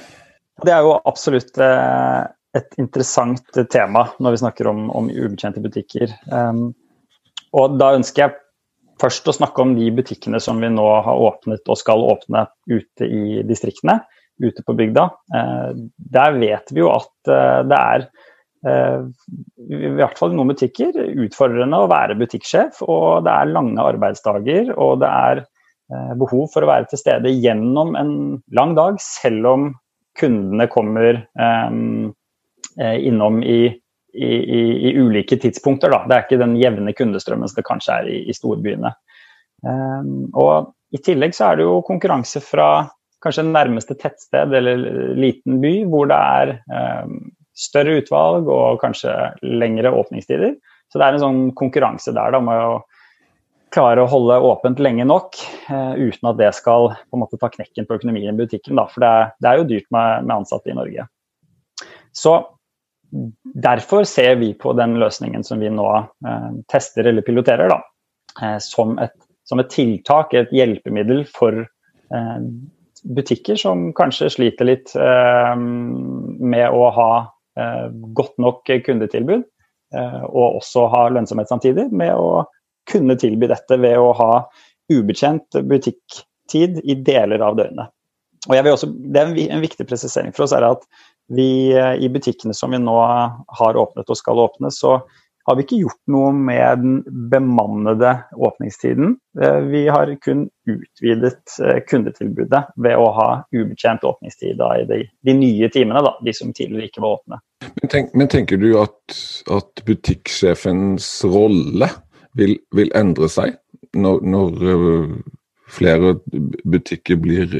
Det 0.64 0.72
er 0.72 0.86
jo 0.86 0.94
absolutt 1.10 1.58
et 1.58 2.76
interessant 2.78 3.58
tema 3.74 4.06
når 4.22 4.36
vi 4.36 4.42
snakker 4.44 4.70
om, 4.70 4.86
om 4.94 5.10
ubetjente 5.10 5.64
butikker. 5.64 6.14
Og 7.54 7.78
da 7.80 7.94
ønsker 7.98 8.26
jeg 8.26 8.38
først 9.02 9.28
å 9.30 9.36
snakke 9.36 9.64
om 9.64 9.76
de 9.78 9.90
butikkene 9.94 10.40
som 10.42 10.60
vi 10.62 10.70
nå 10.72 10.86
har 11.06 11.24
åpnet 11.28 11.70
og 11.70 11.80
skal 11.80 12.04
åpne 12.14 12.46
ute 12.72 13.08
i 13.08 13.42
distriktene, 13.48 14.00
ute 14.42 14.66
på 14.66 14.76
bygda. 14.78 15.08
Eh, 15.38 15.72
der 16.18 16.38
vet 16.40 16.74
vi 16.74 16.82
jo 16.82 16.92
at 16.94 17.32
eh, 17.32 17.60
det 17.70 17.80
er 17.80 18.06
eh, 18.70 19.06
i 19.70 19.94
hvert 20.00 20.20
fall 20.20 20.34
i 20.34 20.40
noen 20.40 20.54
butikker 20.54 20.98
utfordrende 21.26 21.84
å 21.84 21.90
være 21.92 22.18
butikksjef. 22.20 22.82
Og 22.88 23.26
det 23.28 23.34
er 23.34 23.54
lange 23.54 23.90
arbeidsdager, 23.94 24.74
og 24.78 25.04
det 25.04 25.12
er 25.12 25.46
behov 26.18 26.48
for 26.50 26.66
å 26.66 26.70
være 26.70 26.88
til 26.90 26.98
stede 26.98 27.30
gjennom 27.44 27.92
en 28.00 28.14
lang 28.56 28.72
dag, 28.74 28.96
selv 29.04 29.50
om 29.52 29.66
kundene 30.18 30.66
kommer 30.72 31.20
innom 32.80 33.42
i 33.46 33.60
i, 34.14 34.30
i, 34.30 34.62
i, 34.90 34.94
ulike 35.00 35.38
tidspunkter. 35.42 35.92
Da. 35.94 36.04
Det 36.08 36.16
er 36.16 36.26
ikke 36.26 36.42
den 36.42 36.56
jevne 36.60 36.94
kundestrømmen 36.98 37.50
som 37.50 37.60
det 37.60 37.68
kanskje 37.68 38.00
er 38.00 38.10
i, 38.12 38.20
i 38.30 38.36
storbyene. 38.36 38.94
Um, 39.64 40.30
og 40.36 40.74
I 40.94 41.02
tillegg 41.04 41.36
så 41.36 41.52
er 41.52 41.60
det 41.60 41.68
jo 41.68 41.80
konkurranse 41.88 42.42
fra 42.44 42.88
kanskje 43.24 43.46
nærmeste 43.48 43.96
tettsted 44.00 44.54
eller 44.58 44.84
liten 45.16 45.62
by, 45.64 45.74
hvor 45.90 46.10
det 46.12 46.20
er 46.20 46.56
um, 47.04 47.20
større 47.58 48.00
utvalg 48.02 48.50
og 48.52 48.82
kanskje 48.84 49.14
lengre 49.46 49.94
åpningstider. 49.96 50.58
Så 50.92 51.00
det 51.00 51.08
er 51.08 51.16
en 51.16 51.24
sånn 51.24 51.46
konkurranse 51.58 52.14
der 52.14 52.36
da, 52.36 52.42
med 52.44 52.60
å 52.60 52.82
klare 53.74 54.04
å 54.04 54.10
holde 54.10 54.36
åpent 54.46 54.82
lenge 54.84 55.06
nok 55.10 55.40
uh, 55.72 55.96
uten 55.98 56.30
at 56.30 56.38
det 56.38 56.52
skal 56.54 56.92
på 56.94 57.18
en 57.18 57.24
måte 57.24 57.40
ta 57.42 57.50
knekken 57.50 57.88
på 57.90 57.98
økonomien 57.98 58.36
i 58.36 58.44
butikken. 58.44 58.78
Da, 58.78 58.86
for 58.92 59.02
det 59.02 59.10
er, 59.10 59.32
det 59.42 59.50
er, 59.50 59.62
jo 59.62 59.70
dyrt 59.72 59.88
med, 59.96 60.28
med 60.28 60.36
ansatte 60.42 60.70
i 60.70 60.78
Norge. 60.78 61.08
Så 62.14 62.36
Derfor 63.54 64.04
ser 64.04 64.36
vi 64.36 64.54
på 64.54 64.74
den 64.74 64.98
løsningen 65.02 65.44
som 65.46 65.62
vi 65.62 65.70
nå 65.70 65.90
eh, 65.98 66.50
tester 66.72 67.06
eller 67.10 67.26
piloterer, 67.26 67.70
da, 67.70 67.80
eh, 68.42 68.58
som, 68.64 68.98
et, 69.02 69.14
som, 69.50 69.62
et, 69.62 69.70
tiltak, 69.74 70.34
et 70.34 70.54
hjelpemiddel 70.54 71.26
for 71.30 71.62
eh, 71.64 72.40
butikker 73.04 73.60
som 73.60 73.92
kanskje 73.98 74.32
sliter 74.38 74.70
litt 74.70 74.94
med 74.96 76.68
å 76.72 76.86
ha 76.96 77.08
godt 78.16 78.38
nok 78.40 78.70
kundetilbud, 78.86 79.42
og 80.30 80.56
også 80.62 80.86
ha 80.88 81.02
lønnsomhet 81.12 81.52
samtidig, 81.52 81.90
med 81.92 82.16
å 82.16 82.46
kunne 82.88 83.18
tilby 83.20 83.50
dette 83.52 83.76
ved 83.84 84.00
å 84.00 84.14
ha 84.16 84.30
ubetjent 84.88 85.60
butikktid 85.68 86.80
i 86.80 86.96
deler 86.96 87.44
av 87.44 87.60
døgnet. 87.60 87.92
Og 88.50 88.58
jeg 88.58 88.66
vil 88.66 88.76
også, 88.76 88.90
det 88.92 89.22
er 89.22 89.30
en, 89.32 89.64
viktig 89.64 89.86
presisering 89.88 90.34
for 90.36 90.48
oss 90.48 90.56
er 90.56 90.66
at 90.68 90.84
vi, 91.36 91.74
eh, 91.78 91.94
I 92.06 92.10
butikkene 92.10 92.54
som 92.54 92.72
vi 92.72 92.80
nå 92.80 92.96
har 93.60 93.78
åpnet 93.78 94.10
og 94.10 94.18
skal 94.18 94.40
åpne, 94.40 94.72
så 94.72 95.02
har 95.46 95.56
vi 95.56 95.66
ikke 95.66 95.80
gjort 95.82 96.00
noe 96.14 96.32
med 96.36 96.84
den 96.84 97.00
bemannede 97.32 98.14
åpningstiden. 98.36 99.18
Eh, 99.42 99.60
vi 99.68 99.88
har 99.92 100.12
kun 100.24 100.46
utvidet 100.70 101.58
eh, 101.64 101.82
kundetilbudet 101.88 102.64
ved 102.76 102.96
å 102.96 103.10
ha 103.18 103.28
ubetjent 103.52 104.06
åpningstid 104.08 104.62
i 104.64 104.86
de, 104.88 105.02
de, 105.28 105.36
nye 105.36 105.70
timene, 105.74 106.04
da, 106.06 106.16
de 106.24 106.36
som 106.36 106.54
tidligere 106.56 106.88
ikke 106.88 107.04
var 107.04 107.18
åpne. 107.20 107.42
Men, 107.82 107.92
tenk, 107.92 108.16
men 108.16 108.32
tenker 108.32 108.62
du 108.62 108.70
at, 108.80 109.18
at 109.52 109.84
butikksjefens 109.88 111.10
rolle 111.28 111.92
vil, 112.40 112.56
vil, 112.76 112.94
endre 112.96 113.28
seg 113.32 113.58
når, 114.00 114.24
når 114.24 114.64
flere 115.74 116.16
butikker 116.64 117.20
blir 117.22 117.52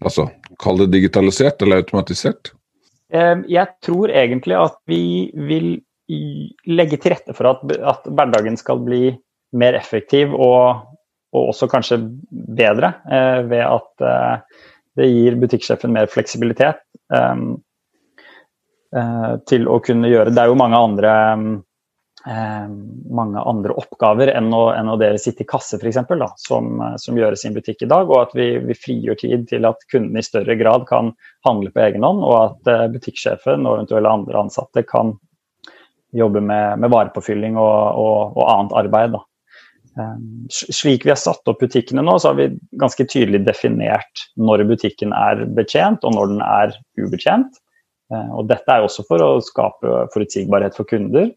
altså, 0.00 0.28
Kall 0.58 0.80
det 0.80 0.88
digitalisert 0.94 1.60
eller 1.62 1.82
automatisert? 1.84 2.52
Ehm, 3.12 3.44
jeg 3.48 3.78
tror 3.84 4.12
egentlig 4.12 4.56
at 4.58 4.76
vi 4.88 5.02
vil 5.48 5.76
legge 6.68 6.96
til 6.96 7.12
rette 7.12 7.34
for 7.36 7.50
at, 7.50 7.64
at 7.76 8.08
hverdagen 8.08 8.56
skal 8.56 8.80
bli 8.84 9.12
mer 9.58 9.76
effektiv 9.76 10.32
og, 10.32 10.88
og 11.36 11.52
også 11.52 11.68
kanskje 11.68 12.00
bedre 12.32 12.94
eh, 13.12 13.40
ved 13.48 13.64
at 13.64 14.04
eh, 14.04 14.60
det 14.98 15.08
gir 15.12 15.38
butikksjefen 15.40 15.92
mer 15.94 16.08
fleksibilitet 16.10 16.80
ehm, 17.14 17.58
eh, 18.96 19.32
til 19.48 19.68
å 19.68 19.78
kunne 19.84 20.10
gjøre. 20.10 20.32
Det 20.34 20.42
er 20.42 20.52
jo 20.52 20.58
mange 20.58 20.80
andre 20.88 21.12
Eh, 21.12 21.67
mange 22.26 23.40
andre 23.46 23.74
oppgaver 23.78 24.32
enn 24.32 24.50
å, 24.54 24.68
enn 24.74 24.90
å 24.90 24.96
dere 25.00 25.20
sitte 25.22 25.44
i 25.44 25.48
kasse 25.48 25.78
f.eks. 25.78 26.00
Som, 26.42 26.80
som 26.98 27.18
gjøres 27.18 27.44
i 27.44 27.48
en 27.48 27.56
butikk 27.56 27.84
i 27.84 27.90
dag. 27.90 28.10
Og 28.10 28.20
at 28.20 28.34
vi, 28.36 28.50
vi, 28.64 28.76
frigjør 28.76 29.20
tid 29.20 29.46
til 29.50 29.68
at 29.68 29.86
kundene 29.92 30.22
i 30.22 30.26
større 30.26 30.58
grad 30.58 30.88
kan 30.90 31.12
handle 31.46 31.72
på 31.74 31.84
egen 31.86 32.04
hånd. 32.06 32.24
Og 32.26 32.36
at 32.40 32.70
uh, 32.72 32.84
butikksjefen 32.92 33.64
og 33.66 33.78
eventuelle 33.78 34.12
andre 34.12 34.42
ansatte 34.42 34.84
kan 34.88 35.14
jobbe 36.16 36.40
med, 36.40 36.78
med 36.82 36.92
varepåfylling 36.92 37.58
og, 37.60 38.00
og, 38.00 38.36
og, 38.36 38.44
annet 38.48 38.76
arbeid. 38.82 39.18
Um, 39.98 40.46
slik 40.52 41.04
vi 41.06 41.12
har 41.12 41.18
satt 41.20 41.48
opp 41.50 41.58
butikkene 41.60 42.04
nå, 42.06 42.18
så 42.18 42.30
har 42.30 42.38
vi 42.38 42.52
ganske 42.80 43.06
tydelig 43.10 43.42
definert 43.46 44.28
når 44.38 44.62
butikken 44.68 45.14
er 45.16 45.42
betjent 45.56 46.06
og 46.06 46.14
når 46.16 46.32
den 46.34 46.44
er 46.44 46.78
ubetjent. 47.00 47.60
Uh, 48.12 48.40
og 48.40 48.48
dette 48.50 48.72
er 48.72 48.86
også 48.86 49.04
for 49.08 49.22
å 49.22 49.36
skape 49.44 50.08
forutsigbarhet 50.14 50.78
for 50.78 50.88
kunder. 50.88 51.30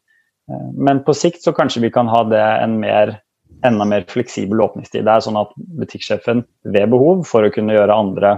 Men 0.74 1.03
på 1.03 1.13
sikt 1.13 1.43
så 1.43 1.53
kanskje 1.55 1.83
vi 1.86 1.91
kan 1.93 2.10
ha 2.12 2.24
det 2.27 2.41
en 2.41 2.79
mer, 2.81 3.17
enda 3.65 3.86
mer 3.86 4.05
fleksibel 4.10 4.62
åpningstid. 4.62 5.05
Det 5.05 5.13
er 5.13 5.25
sånn 5.25 5.39
at 5.39 5.53
butikksjefen 5.55 6.43
ved 6.74 6.91
behov 6.93 7.25
for 7.29 7.45
å 7.45 7.51
kunne 7.53 7.75
gjøre 7.77 7.98
andre, 8.03 8.36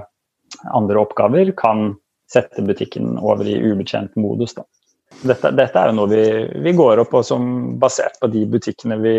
andre 0.76 1.02
oppgaver, 1.02 1.54
kan 1.58 1.94
sette 2.34 2.66
butikken 2.66 3.18
over 3.22 3.48
i 3.48 3.58
ubetjent 3.62 4.16
modus. 4.20 4.56
Dette, 5.24 5.54
dette, 5.54 5.80
er 5.80 5.92
jo 5.92 5.98
noe 6.02 6.10
vi, 6.12 6.24
vi, 6.66 6.74
går 6.76 7.04
opp 7.04 7.14
og 7.20 7.26
som 7.28 7.46
basert 7.80 8.18
på 8.22 8.32
de 8.34 8.46
butikkene 8.50 8.98
vi, 9.04 9.18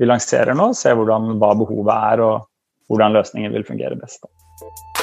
vi 0.00 0.08
lanserer 0.08 0.56
nå, 0.56 0.72
ser 0.76 0.96
hvordan, 0.98 1.36
hva 1.42 1.52
behovet 1.60 1.94
er 2.14 2.24
og 2.24 2.48
hvordan 2.90 3.16
løsningen 3.16 3.54
vil 3.54 3.68
fungere 3.68 3.98
best. 4.00 4.24
Da. 4.24 4.93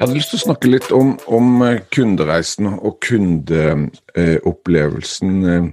Jeg 0.00 0.08
hadde 0.08 0.16
lyst 0.16 0.30
til 0.32 0.38
å 0.38 0.46
snakke 0.46 0.68
litt 0.70 0.86
om, 0.96 1.10
om 1.28 1.60
eh, 1.60 1.82
kundereisen 1.92 2.70
og 2.72 3.04
kundeopplevelsen. 3.04 5.32
Eh, 5.44 5.68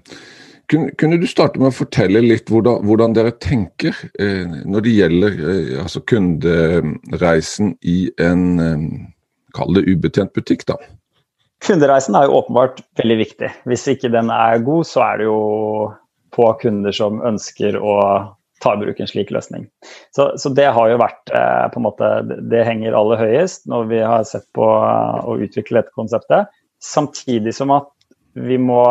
kunne, 0.68 1.16
du 1.22 1.28
starte 1.32 1.56
med 1.62 1.70
å 1.70 1.78
fortelle 1.78 2.20
litt 2.26 2.52
hvordan, 2.52 2.84
hvordan 2.84 3.16
dere 3.16 3.32
tenker 3.40 3.96
eh, 4.20 4.44
når 4.68 4.84
det 4.84 4.98
gjelder 4.98 5.32
altså 5.86 6.04
kundereisen 6.12 7.72
i 7.88 8.12
en 8.20 8.44
kall 9.56 9.72
det 9.80 9.88
ubetjent 9.88 10.36
butikk, 10.36 10.68
da? 10.68 10.76
Kundereisen 11.64 12.20
er 12.20 12.28
jo 12.28 12.36
åpenbart 12.42 12.84
veldig 13.00 13.18
viktig. 13.24 13.48
Hvis 13.64 13.88
ikke 13.96 14.12
den 14.12 14.28
er 14.28 14.60
god, 14.60 14.84
så 14.92 15.08
er 15.08 15.24
det 15.24 15.32
jo 15.32 15.40
få 16.36 16.52
kunder 16.60 16.92
som 17.00 17.24
ønsker 17.32 17.80
å 17.80 18.28
ta 18.64 18.74
i 18.74 18.80
bruk 18.82 19.00
en 19.00 19.10
slik 19.10 19.32
løsning. 19.34 19.68
Så, 20.16 20.32
så 20.42 20.52
det 20.54 20.70
har 20.74 20.90
jo 20.92 21.02
vært 21.02 21.34
eh, 21.36 21.66
på 21.74 21.82
en 21.82 21.86
måte, 21.86 22.12
Det 22.52 22.66
henger 22.68 22.98
aller 22.98 23.22
høyest 23.22 23.68
når 23.70 23.92
vi 23.92 24.02
har 24.02 24.26
sett 24.30 24.48
på 24.58 24.66
eh, 24.66 25.20
å 25.28 25.38
utvikle 25.46 25.82
dette 25.82 25.96
konseptet. 25.98 26.54
Samtidig 26.84 27.54
som 27.58 27.74
at 27.76 27.92
vi 28.38 28.60
må 28.62 28.84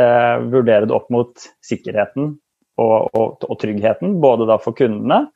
eh, 0.00 0.36
vurdere 0.52 0.88
det 0.88 0.96
opp 0.96 1.08
mot 1.12 1.32
sikkerheten 1.64 2.34
og, 2.80 2.96
og, 3.12 3.46
og, 3.46 3.54
tryggheten. 3.60 4.18
Både 4.22 4.48
da 4.48 4.58
for 4.60 4.76
kundene, 4.76 5.26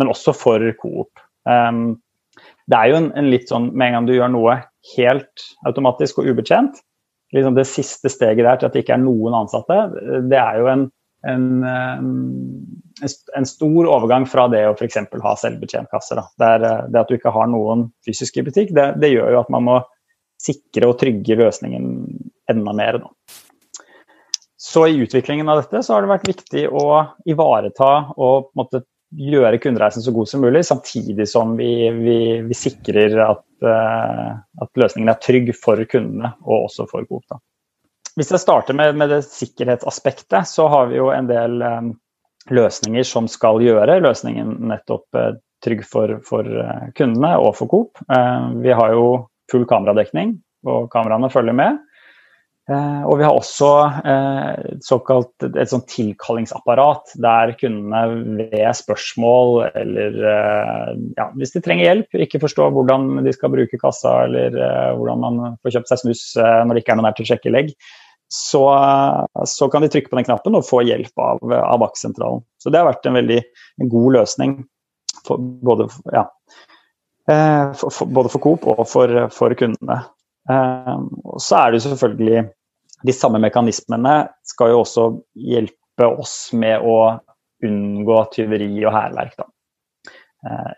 men 0.00 0.12
også 0.12 0.34
for 0.36 0.64
Coop. 0.80 1.24
Um, 1.48 1.98
det 2.70 2.78
er 2.78 2.92
jo 2.92 3.00
en, 3.00 3.08
en, 3.16 3.28
litt 3.32 3.48
sånn 3.48 3.70
Med 3.72 3.88
en 3.88 3.94
gang 3.96 4.06
du 4.06 4.12
gjør 4.12 4.28
noe 4.30 4.58
helt 4.92 5.44
automatisk 5.66 6.20
og 6.20 6.28
ubetjent, 6.30 6.78
liksom 7.34 7.56
det 7.56 7.64
siste 7.68 8.12
steget 8.12 8.46
der 8.46 8.60
til 8.60 8.68
at 8.68 8.76
det 8.76 8.84
ikke 8.84 8.96
er 8.96 9.02
noen 9.02 9.36
ansatte, 9.42 9.76
det 10.30 10.38
er 10.40 10.60
jo 10.60 10.68
en, 10.72 10.86
en, 11.28 11.64
en 13.36 13.46
stor 13.46 13.88
overgang 13.88 14.26
fra 14.28 14.46
det 14.52 14.62
å 14.68 14.74
f.eks. 14.76 14.98
ha 15.24 15.34
selvbetjentkasser. 15.42 16.22
Det, 16.40 16.50
det, 16.62 17.00
at 17.00 17.10
du 17.10 17.16
ikke 17.18 17.34
har 17.34 17.50
noen 17.52 17.88
fysisk 18.06 18.40
i 18.40 18.46
butikk, 18.46 18.74
det, 18.76 18.86
det, 19.02 19.12
gjør 19.14 19.36
jo 19.36 19.42
at 19.42 19.52
man 19.52 19.66
må 19.68 19.78
sikre 20.40 20.88
og 20.88 20.98
trygge 21.00 21.36
løsningen 21.40 21.90
enda 22.50 22.76
mer. 22.76 23.02
Da. 23.02 23.36
Så 24.60 24.86
i 24.88 24.96
utviklingen 25.02 25.48
av 25.48 25.62
dette 25.62 25.82
så 25.84 25.96
har 25.96 26.04
det 26.04 26.14
vært 26.14 26.30
viktig 26.30 26.66
å 26.68 26.86
ivareta 27.28 27.92
og 28.16 28.50
måte 28.58 28.84
gjøre 29.10 29.58
kundereisen 29.58 30.04
så 30.04 30.12
god 30.14 30.28
som 30.30 30.42
mulig, 30.44 30.62
samtidig 30.66 31.26
som 31.28 31.56
vi, 31.58 31.90
vi, 31.90 32.18
vi 32.46 32.56
sikrer 32.56 33.16
at, 33.24 33.46
uh, 33.64 34.36
at, 34.62 34.70
løsningen 34.78 35.10
er 35.10 35.22
trygg 35.22 35.50
for 35.58 35.82
kundene 35.90 36.34
og 36.44 36.68
også 36.68 36.86
for 36.90 37.08
Coop. 37.08 37.40
Hvis 38.20 38.28
jeg 38.34 38.42
starter 38.42 38.76
med, 38.76 38.98
med, 39.00 39.08
det 39.08 39.22
sikkerhetsaspektet, 39.24 40.44
så 40.44 40.66
har 40.68 40.90
vi 40.90 40.98
jo 40.98 41.06
en 41.14 41.28
del 41.30 41.62
um, 41.64 41.86
løsninger 42.52 43.06
som 43.08 43.30
skal 43.32 43.62
gjøre 43.64 44.00
løsningen 44.04 44.58
nettopp 44.68 45.16
uh, 45.16 45.30
trygg 45.64 45.86
for, 45.88 46.18
for 46.26 46.44
uh, 46.44 46.90
kundene 46.98 47.32
og 47.40 47.54
for 47.56 47.72
Coop. 47.72 48.02
vi 48.60 48.76
har 48.76 48.92
jo 48.92 49.06
full 49.50 49.64
kameradekning, 49.68 50.36
og 50.68 50.90
kameraene 50.92 51.32
følger 51.32 51.56
med. 51.56 51.80
Eh, 52.70 53.02
og 53.08 53.16
vi 53.18 53.24
har 53.26 53.34
også 53.34 53.68
eh, 54.12 54.74
såkalt 54.84 55.46
et 55.48 55.70
sånt 55.72 55.88
tilkallingsapparat 55.90 57.16
der 57.18 57.54
kundene 57.58 58.02
ved 58.52 58.76
spørsmål 58.78 59.64
eller 59.80 60.18
eh, 60.34 60.92
ja, 61.16 61.26
hvis 61.40 61.56
de 61.56 61.62
trenger 61.64 61.88
hjelp, 61.88 62.20
ikke 62.26 62.42
forstår 62.44 62.70
hvordan 62.76 63.24
de 63.24 63.34
skal 63.34 63.50
bruke 63.56 63.80
kassa 63.80 64.12
eller 64.28 64.54
hvordan 64.98 65.24
man 65.24 65.56
får 65.64 65.78
kjøpt 65.78 65.90
seg 65.90 66.02
snus 66.04 66.22
når 66.38 66.76
det 66.76 66.84
ikke 66.84 66.94
er 66.94 67.00
noe 67.00 67.08
nær 67.08 67.18
til 67.18 67.26
å 67.26 67.30
sjekke 67.32 67.54
legg, 67.56 67.74
så, 68.32 68.64
så, 69.44 69.68
kan 69.68 69.82
de 69.82 69.88
trykke 69.90 70.10
på 70.10 70.18
den 70.20 70.26
knappen 70.28 70.54
og 70.54 70.66
få 70.66 70.84
hjelp 70.86 71.18
av, 71.18 71.40
av 71.50 71.80
vaktsentralen. 71.82 72.44
Så 72.62 72.70
det 72.70 72.78
har 72.78 72.86
vært 72.86 73.08
en 73.10 73.18
veldig 73.18 73.38
en 73.82 73.90
god 73.90 74.14
løsning 74.20 74.52
for, 75.26 75.42
både, 75.66 75.88
ja, 76.14 76.22
for, 77.26 77.90
for, 77.90 78.06
både 78.06 78.30
for 78.30 78.44
Coop 78.44 78.68
og 78.70 78.84
for, 78.86 79.24
for 79.34 79.54
kundene. 79.58 79.98
Og 80.46 81.42
så 81.42 81.58
er 81.58 81.74
det 81.74 81.82
selvfølgelig 81.82 82.44
de 83.06 83.14
samme 83.16 83.40
mekanismene 83.42 84.14
skal 84.46 84.74
jo 84.74 84.82
også 84.84 85.06
hjelpe 85.34 86.06
oss 86.06 86.52
med 86.54 86.86
å 86.86 86.96
unngå 87.66 88.20
tyveri 88.36 88.70
og 88.84 88.94
hærverk. 88.94 89.34
da. 89.40 89.48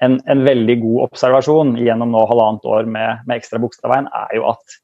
en, 0.01 0.17
en, 0.25 0.45
veldig 0.47 0.79
god 0.87 1.03
observasjon 1.11 1.77
gjennom 1.85 2.15
nå 2.15 2.25
halvannet 2.31 2.65
år 2.65 2.89
med, 2.89 3.27
med 3.27 3.43
Ekstra 3.43 3.61
Bogstadveien 3.63 4.09
er 4.09 4.39
jo 4.39 4.49
at 4.55 4.81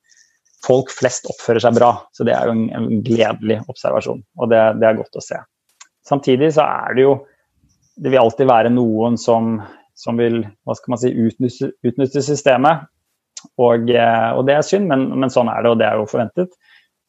folk 0.66 0.92
flest 0.94 1.28
oppfører 1.30 1.62
seg 1.62 1.76
bra. 1.78 1.92
Så 2.14 2.26
det 2.26 2.34
er 2.34 2.48
jo 2.48 2.56
en, 2.56 2.66
en 2.74 3.02
gledelig 3.06 3.60
observasjon, 3.70 4.22
og 4.38 4.52
det, 4.52 4.60
det, 4.80 4.88
er 4.88 5.00
godt 5.00 5.18
å 5.20 5.24
se. 5.24 5.40
Samtidig 6.08 6.52
så 6.56 6.64
er 6.64 6.96
det 6.96 7.04
jo 7.04 7.18
Det 7.98 8.12
vil 8.12 8.20
alltid 8.20 8.46
være 8.46 8.70
noen 8.70 9.16
som, 9.18 9.56
som 9.98 10.20
vil 10.20 10.44
hva 10.62 10.74
skal 10.78 10.92
man 10.92 11.00
si, 11.02 11.10
utnytte, 11.10 11.72
utnytte 11.82 12.22
systemet. 12.22 12.84
Og, 13.58 13.90
eh, 13.90 14.28
og, 14.36 14.44
det 14.46 14.54
er 14.54 14.66
synd, 14.66 14.86
men, 14.86 15.08
men 15.18 15.32
sånn 15.34 15.50
er 15.50 15.64
det, 15.64 15.72
og 15.72 15.80
det 15.80 15.88
er 15.88 15.98
jo 15.98 16.06
forventet. 16.06 16.54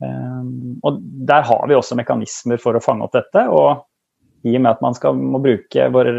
Ehm, 0.03 0.79
og 0.81 0.97
Der 1.29 1.45
har 1.45 1.67
vi 1.67 1.77
også 1.77 1.97
mekanismer 1.99 2.57
for 2.61 2.73
å 2.73 2.83
fange 2.83 3.05
opp 3.05 3.13
dette. 3.13 3.45
og 3.49 3.85
I 4.43 4.55
og 4.55 4.61
med 4.63 4.71
at 4.71 4.81
man 4.81 4.95
skal, 4.97 5.13
må 5.13 5.41
bruke 5.43 5.89
vår 5.93 6.11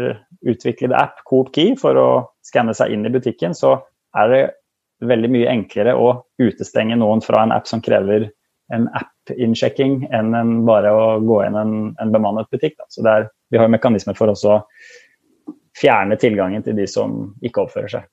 utviklede 0.47 0.97
app 0.97 1.23
Coop 1.27 1.51
Key 1.53 1.75
for 1.75 1.97
å 1.97 2.09
skanne 2.45 2.73
seg 2.77 2.93
inn 2.93 3.05
i 3.05 3.13
butikken, 3.13 3.53
så 3.57 3.79
er 4.17 4.31
det 4.31 4.41
veldig 5.07 5.31
mye 5.33 5.49
enklere 5.51 5.95
å 5.97 6.13
utestenge 6.41 6.97
noen 6.99 7.23
fra 7.25 7.43
en 7.45 7.53
app 7.55 7.67
som 7.69 7.81
krever 7.83 8.29
en 8.71 8.87
app-innsjekking, 8.95 10.05
enn 10.15 10.35
en 10.37 10.53
bare 10.67 10.93
å 10.95 11.19
gå 11.25 11.41
inn 11.45 11.57
en, 11.59 11.75
en 11.99 12.13
bemannet 12.13 12.47
butikk. 12.53 12.77
Da. 12.79 12.87
Så 12.89 13.03
er, 13.03 13.27
Vi 13.51 13.59
har 13.59 13.67
jo 13.67 13.75
mekanismer 13.75 14.15
for 14.15 14.31
å 14.31 14.57
fjerne 15.77 16.17
tilgangen 16.19 16.63
til 16.63 16.77
de 16.77 16.87
som 16.87 17.33
ikke 17.43 17.65
oppfører 17.65 17.95
seg. 17.97 18.09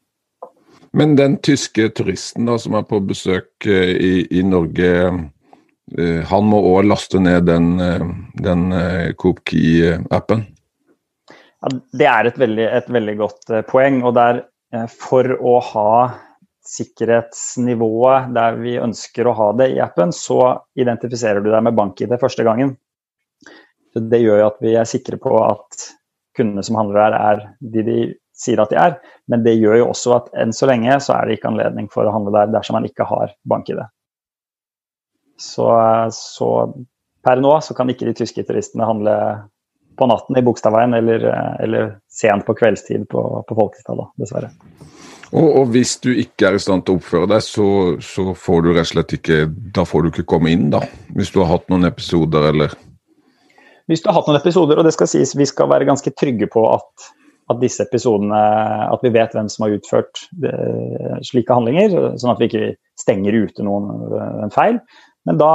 Men 0.96 1.14
den 1.18 1.36
tyske 1.44 1.90
turisten 1.94 2.48
da, 2.48 2.56
som 2.58 2.74
er 2.78 2.86
på 2.88 2.98
besøk 3.04 3.68
eh, 3.68 3.92
i, 3.92 4.12
i 4.40 4.42
Norge, 4.42 4.88
Eh, 5.96 6.20
han 6.28 6.48
må 6.50 6.60
òg 6.74 6.88
laste 6.88 7.20
ned 7.22 7.46
den, 7.48 7.68
eh, 7.80 8.06
den 8.44 8.68
Coop 9.16 9.40
Key-appen? 9.48 10.44
Ja, 11.58 11.70
det 12.00 12.06
er 12.06 12.28
et 12.28 12.38
veldig, 12.38 12.66
et 12.80 12.90
veldig, 12.92 13.16
godt 13.18 13.52
poeng. 13.70 14.02
og 14.04 14.14
der, 14.14 14.44
For 14.92 15.24
å 15.24 15.58
ha 15.64 15.92
sikkerhetsnivået 16.68 18.32
der 18.36 18.58
vi 18.60 18.76
ønsker 18.80 19.28
å 19.28 19.36
ha 19.38 19.48
det 19.56 19.70
i 19.74 19.80
appen, 19.82 20.12
så 20.12 20.58
identifiserer 20.78 21.40
du 21.44 21.50
deg 21.52 21.64
med 21.64 21.76
bank-ID 21.78 22.14
første 22.20 22.44
gangen. 22.46 22.74
Så 23.92 24.02
det 24.04 24.20
gjør 24.20 24.42
jo 24.42 24.48
at 24.50 24.58
vi 24.64 24.74
er 24.76 24.88
sikre 24.88 25.16
på 25.20 25.32
at 25.40 25.86
kundene 26.36 26.64
som 26.66 26.76
handler 26.78 27.00
der, 27.00 27.16
er 27.18 27.44
de 27.74 27.84
de 27.86 28.00
sier 28.38 28.60
at 28.62 28.70
de 28.70 28.78
er. 28.78 28.98
Men 29.30 29.42
det 29.46 29.56
gjør 29.58 29.80
jo 29.80 29.88
også 29.92 30.14
at 30.18 30.28
enn 30.38 30.54
så 30.54 30.68
lenge 30.70 31.00
så 31.02 31.16
er 31.16 31.26
det 31.26 31.38
ikke 31.38 31.50
anledning 31.52 31.88
for 31.92 32.06
å 32.06 32.14
handle 32.14 32.34
der 32.36 32.52
dersom 32.54 32.78
man 32.78 32.86
ikke 32.88 33.08
har 33.08 33.32
bank-ID. 33.48 33.82
Så, 35.38 35.66
så, 36.14 36.48
per 37.24 37.42
nå 37.42 37.52
så 37.62 37.74
kan 37.78 37.90
ikke 37.90 38.08
de 38.08 38.16
tyske 38.18 38.44
turistene 38.46 38.86
handle 38.86 39.14
på 39.98 40.06
natten 40.10 40.38
i 40.38 40.44
Bogstadveien 40.46 40.94
eller, 40.94 41.26
eller 41.62 41.92
sent 42.10 42.46
på 42.46 42.54
kveldstid 42.58 43.08
på, 43.10 43.24
på 43.46 43.58
Folkestad, 43.58 44.02
dessverre. 44.18 44.52
Og, 45.28 45.44
og, 45.44 45.64
hvis 45.74 45.98
du 46.00 46.08
ikke 46.16 46.48
er 46.48 46.56
i 46.56 46.62
stand 46.62 46.86
til 46.86 46.96
å 46.96 47.00
oppføre 47.02 47.28
deg, 47.28 47.44
så, 47.44 47.68
så, 48.04 48.30
får 48.32 48.64
du 48.64 48.70
rett 48.72 48.86
og 48.86 48.92
slett 48.94 49.14
ikke 49.18 49.42
Da 49.76 49.84
får 49.88 50.04
du 50.04 50.10
ikke 50.12 50.28
komme 50.32 50.52
inn, 50.54 50.68
da? 50.72 50.80
Hvis 51.16 51.32
du 51.34 51.42
har 51.42 51.50
hatt 51.52 51.68
noen 51.72 51.88
episoder, 51.88 52.48
eller? 52.52 52.72
Hvis 53.88 54.04
du 54.04 54.08
har 54.08 54.18
hatt 54.18 54.28
noen 54.30 54.40
episoder, 54.40 54.80
og 54.80 54.88
det 54.88 54.94
skal 54.96 55.10
sies 55.10 55.36
vi 55.36 55.48
skal 55.48 55.68
være 55.70 55.88
ganske 55.88 56.12
trygge 56.16 56.48
på 56.52 56.64
at, 56.70 57.08
at 57.52 57.60
disse 57.60 57.84
episodene 57.84 58.40
At 58.88 59.04
vi 59.04 59.12
vet 59.12 59.36
hvem 59.36 59.52
som 59.52 59.66
har 59.66 59.76
utført 59.76 60.24
det, 60.40 60.54
slike 61.28 61.60
handlinger, 61.60 61.96
sånn 62.20 62.32
at 62.32 62.40
vi 62.40 62.48
ikke 62.48 62.74
stenger 63.00 63.36
ute 63.44 63.64
noen 63.66 63.92
en 64.46 64.54
feil. 64.54 64.80
Men 65.28 65.40
da 65.40 65.52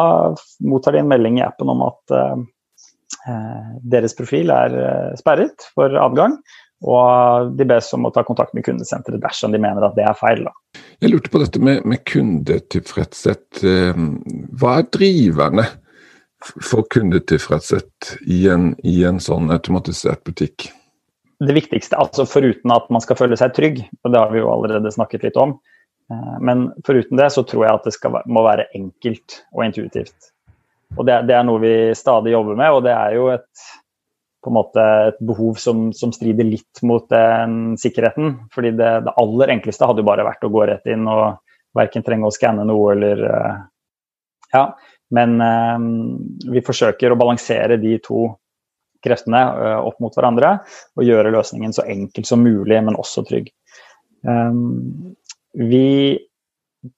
mottar 0.62 0.93
de 0.93 1.01
en 1.01 1.09
melding 1.09 1.41
i 1.41 1.45
appen 1.45 1.71
om 1.73 1.81
at 1.88 2.13
uh, 2.13 3.71
deres 3.89 4.13
profil 4.17 4.53
er 4.53 4.75
sperret 5.17 5.65
for 5.73 5.97
adgang. 5.97 6.38
Og 6.84 7.54
de 7.58 7.67
bes 7.67 7.88
om 7.96 8.08
å 8.08 8.12
ta 8.13 8.26
kontakt 8.28 8.54
med 8.58 8.65
kundesenteret 8.65 9.24
dersom 9.24 9.54
de 9.56 9.62
mener 9.63 9.86
at 9.88 9.96
det 9.96 10.06
er 10.08 10.19
feil. 10.19 10.43
Da. 10.48 10.82
Jeg 11.04 11.13
lurte 11.13 11.32
på 11.32 11.41
dette 11.41 11.62
med, 11.63 11.86
med 11.88 12.04
kundetilfredshet. 12.10 13.63
Hva 13.63 14.78
er 14.82 14.88
driverne 14.91 15.67
for 16.43 16.84
kundetilfredshet 16.91 18.15
i 18.28 18.43
en, 18.52 18.74
i 18.84 18.98
en 19.08 19.22
sånn 19.24 19.54
automatisert 19.56 20.26
butikk? 20.28 20.67
Det 21.43 21.56
viktigste, 21.56 21.96
altså 22.00 22.28
foruten 22.28 22.72
at 22.72 22.91
man 22.93 23.04
skal 23.04 23.17
føle 23.19 23.39
seg 23.39 23.56
trygg, 23.56 23.80
og 24.04 24.12
det 24.12 24.19
har 24.19 24.36
vi 24.36 24.43
jo 24.43 24.52
allerede 24.52 24.91
snakket 24.91 25.26
litt 25.28 25.39
om, 25.39 25.56
Eh, 26.12 26.39
men 26.39 26.74
foruten 26.86 27.17
det 27.17 27.30
så 27.30 27.43
tror 27.43 27.65
jeg 27.65 27.80
at 27.80 27.88
det 27.88 27.96
skal, 27.96 28.19
må 28.26 28.43
være 28.46 28.67
enkelt 28.78 29.39
og 29.54 29.65
intuitivt. 29.67 30.32
Og 30.98 31.08
det, 31.08 31.24
det, 31.30 31.36
er 31.38 31.46
noe 31.48 31.62
vi 31.63 31.74
stadig 31.98 32.36
jobber 32.36 32.58
med, 32.60 32.76
og 32.76 32.84
det 32.86 32.93
er 32.93 33.15
jo 33.17 33.30
et, 33.34 33.67
på 34.43 34.51
en 34.51 34.58
måte 34.58 34.84
et 35.10 35.19
behov 35.23 35.58
som, 35.62 35.88
som 35.95 36.12
strider 36.15 36.47
litt 36.47 36.82
mot 36.86 37.06
den 37.12 37.77
sikkerheten. 37.79 38.38
fordi 38.53 38.73
det, 38.77 38.91
det, 39.06 39.15
aller 39.19 39.56
enkleste 39.56 39.88
hadde 39.88 40.03
jo 40.03 40.10
bare 40.10 40.27
vært 40.27 40.43
å 40.43 40.51
gå 40.53 40.65
rett 40.69 40.89
inn 40.91 41.08
og 41.08 41.39
verken 41.77 42.06
trenge 42.06 42.27
å 42.29 42.36
skanne 42.36 42.65
noe 42.69 42.91
eller 42.95 43.23
eh, 43.29 43.62
Ja. 44.53 44.65
Men 45.13 45.38
um, 45.41 45.88
vi 46.49 46.62
forsøker 46.65 47.13
å 47.13 47.17
balansere 47.19 47.75
de 47.77 47.95
to 48.01 48.27
kreftene 49.03 49.41
uh, 49.45 49.79
opp 49.86 49.99
mot 50.01 50.15
hverandre 50.15 50.56
og 50.97 51.06
gjøre 51.06 51.34
løsningen 51.36 51.75
så 51.75 51.86
enkel 51.86 52.25
som 52.25 52.41
mulig, 52.41 52.79
men 52.82 52.97
også 52.97 53.21
trygg. 53.27 53.51
Vi 55.53 55.89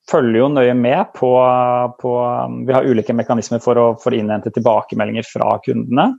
følger 0.09 0.39
jo 0.39 0.51
nøye 0.53 0.75
med 0.77 1.11
på, 1.17 1.31
på 1.99 2.11
Vi 2.67 2.75
har 2.75 2.87
ulike 2.87 3.15
mekanismer 3.17 3.61
for 3.63 3.81
å, 3.81 3.87
for 4.01 4.13
å 4.13 4.19
innhente 4.19 4.53
tilbakemeldinger 4.53 5.27
fra 5.27 5.57
kundene. 5.65 6.13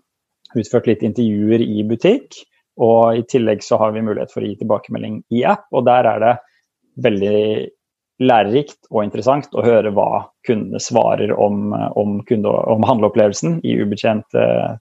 Utført 0.57 0.89
litt 0.89 1.05
intervjuer 1.07 1.63
i 1.65 1.85
butikk. 1.89 2.39
Og 2.83 3.17
i 3.21 3.25
tillegg 3.29 3.65
så 3.65 3.79
har 3.81 3.95
vi 3.95 4.05
mulighet 4.05 4.33
for 4.33 4.45
å 4.45 4.51
gi 4.51 4.59
tilbakemelding 4.61 5.23
i 5.33 5.45
app. 5.49 5.67
Og 5.73 5.87
der 5.89 6.09
er 6.09 6.23
det 6.23 6.35
veldig 7.05 7.39
lærerikt 8.25 8.89
og 8.91 9.03
interessant 9.05 9.53
å 9.53 9.65
høre 9.65 9.93
hva 9.93 10.27
kundene 10.49 10.81
svarer 10.81 11.33
om, 11.37 11.73
om, 11.73 12.21
kunde, 12.29 12.49
om 12.49 12.85
handleopplevelsen 12.89 13.61
i 13.65 13.77
ubetjent 13.83 14.39
eh, 14.39 14.77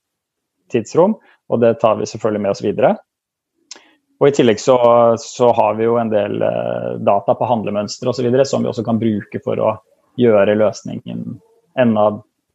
tidsrom. 0.71 1.17
Og 1.51 1.61
det 1.61 1.75
tar 1.81 1.99
vi 1.99 2.07
selvfølgelig 2.09 2.43
med 2.45 2.55
oss 2.55 2.63
videre. 2.63 2.95
Og 4.21 4.29
I 4.29 4.35
tillegg 4.35 4.61
så, 4.63 4.77
så, 5.19 5.49
har 5.55 5.75
vi 5.75 5.87
jo 5.87 5.97
en 5.99 6.11
del 6.11 6.39
eh, 6.41 6.91
data 7.03 7.35
på 7.35 7.49
handlemønstre 7.49 8.11
osv. 8.11 8.29
som 8.47 8.63
vi 8.63 8.71
også 8.71 8.85
kan 8.87 9.01
bruke 9.01 9.43
for 9.43 9.59
å 9.59 9.75
gjøre 10.19 10.55
løsningen 10.55 11.35
enda 11.79 12.05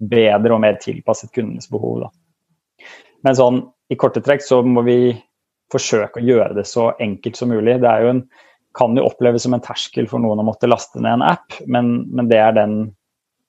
bedre 0.00 0.56
og 0.56 0.62
mer 0.64 0.78
tilpasset 0.80 1.33
kundenes 1.35 1.68
behov. 1.68 2.06
Da. 2.06 2.09
Men 3.26 3.37
sånn, 3.37 3.64
i 3.90 3.98
korte 4.00 4.22
trekk 4.24 4.44
så 4.44 4.61
må 4.64 4.85
vi 4.87 5.00
forsøke 5.70 6.20
å 6.20 6.24
gjøre 6.24 6.56
det 6.59 6.66
så 6.68 6.90
enkelt 7.02 7.38
som 7.38 7.52
mulig. 7.52 7.78
Det 7.83 7.92
jo 8.04 8.14
en, 8.14 8.24
kan 8.76 8.96
jo 8.96 9.06
oppleves 9.09 9.44
som 9.46 9.54
en 9.56 9.64
terskel 9.64 10.09
for 10.11 10.22
noen 10.22 10.42
å 10.42 10.46
måtte 10.46 10.70
laste 10.70 11.02
ned 11.02 11.18
en 11.18 11.26
app, 11.26 11.56
men, 11.66 11.92
men 12.14 12.30
det 12.30 12.38
er 12.38 12.54
den 12.56 12.76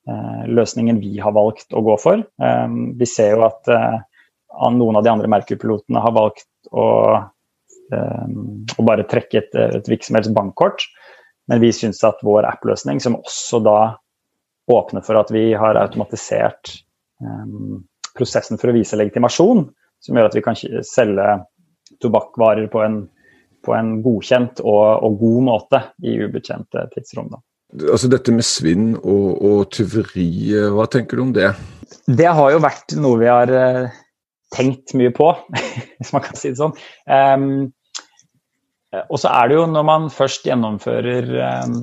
eh, 0.10 0.47
løsningen 0.49 1.01
vi 1.01 1.19
har 1.21 1.36
valgt 1.38 1.73
å 1.77 1.84
gå 1.86 1.97
for. 2.01 2.21
Eh, 2.21 2.79
vi 2.97 3.10
ser 3.10 3.36
jo 3.36 3.45
at 3.45 3.69
eh, 3.71 3.99
noen 4.73 4.97
av 4.99 5.05
de 5.05 5.13
andre 5.13 5.29
Merkur-pilotene 5.31 6.01
har 6.03 6.15
valgt 6.15 6.49
å, 6.71 6.88
um, 7.93 8.41
å, 8.77 8.84
bare 8.86 9.07
trekke 9.10 9.39
et, 9.39 9.55
et 9.55 9.88
hvilket 9.88 10.31
bankkort. 10.36 10.84
Men 11.49 11.62
vi 11.63 11.71
syns 11.73 12.03
at 12.05 12.21
vår 12.25 12.45
app-løsning, 12.49 12.99
som 13.01 13.17
også 13.17 13.62
da 13.65 13.77
åpner 14.71 15.03
for 15.05 15.19
at 15.19 15.31
vi 15.34 15.51
har 15.57 15.79
automatisert 15.79 16.75
um, 17.23 17.81
prosessen 18.17 18.60
for 18.62 18.71
å 18.71 18.76
vise 18.76 19.00
legitimasjon, 19.00 19.65
som 20.02 20.17
gjør 20.17 20.30
at 20.30 20.38
vi 20.38 20.43
kan 20.45 20.58
selge 20.58 21.28
tobakkvarer 22.02 22.67
på 22.71 22.82
en, 22.84 23.02
på 23.65 23.76
en 23.76 23.97
godkjent 24.04 24.62
og, 24.63 25.04
og, 25.06 25.17
god 25.21 25.47
måte 25.47 25.82
i 26.08 26.17
ubekjente 26.24 26.88
tidsrom. 26.95 27.30
Da. 27.34 27.41
Altså 27.91 28.10
Dette 28.12 28.34
med 28.36 28.47
svinn 28.47 28.93
og, 29.00 29.28
og, 29.38 29.60
tyveri, 29.76 30.30
hva 30.74 30.88
tenker 30.91 31.19
du 31.19 31.28
om 31.28 31.36
det? 31.36 31.52
Det 32.08 32.28
har 32.28 32.54
jo 32.54 32.63
vært 32.63 32.95
noe 33.00 33.19
vi 33.21 33.30
har 33.30 33.52
uh, 33.52 34.02
tenkt 34.56 34.95
mye 34.97 35.13
på, 35.15 35.30
hvis 36.00 36.12
man 36.15 36.26
kan 36.26 36.39
si 36.39 36.52
det 36.52 36.60
sånn. 36.60 36.76
Um, 37.08 37.71
og 39.08 39.21
så 39.21 39.32
er 39.32 39.47
det 39.47 39.56
jo 39.56 39.67
når 39.71 39.88
man 39.88 40.10
først 40.12 40.47
gjennomfører 40.50 41.30
um, 41.63 41.78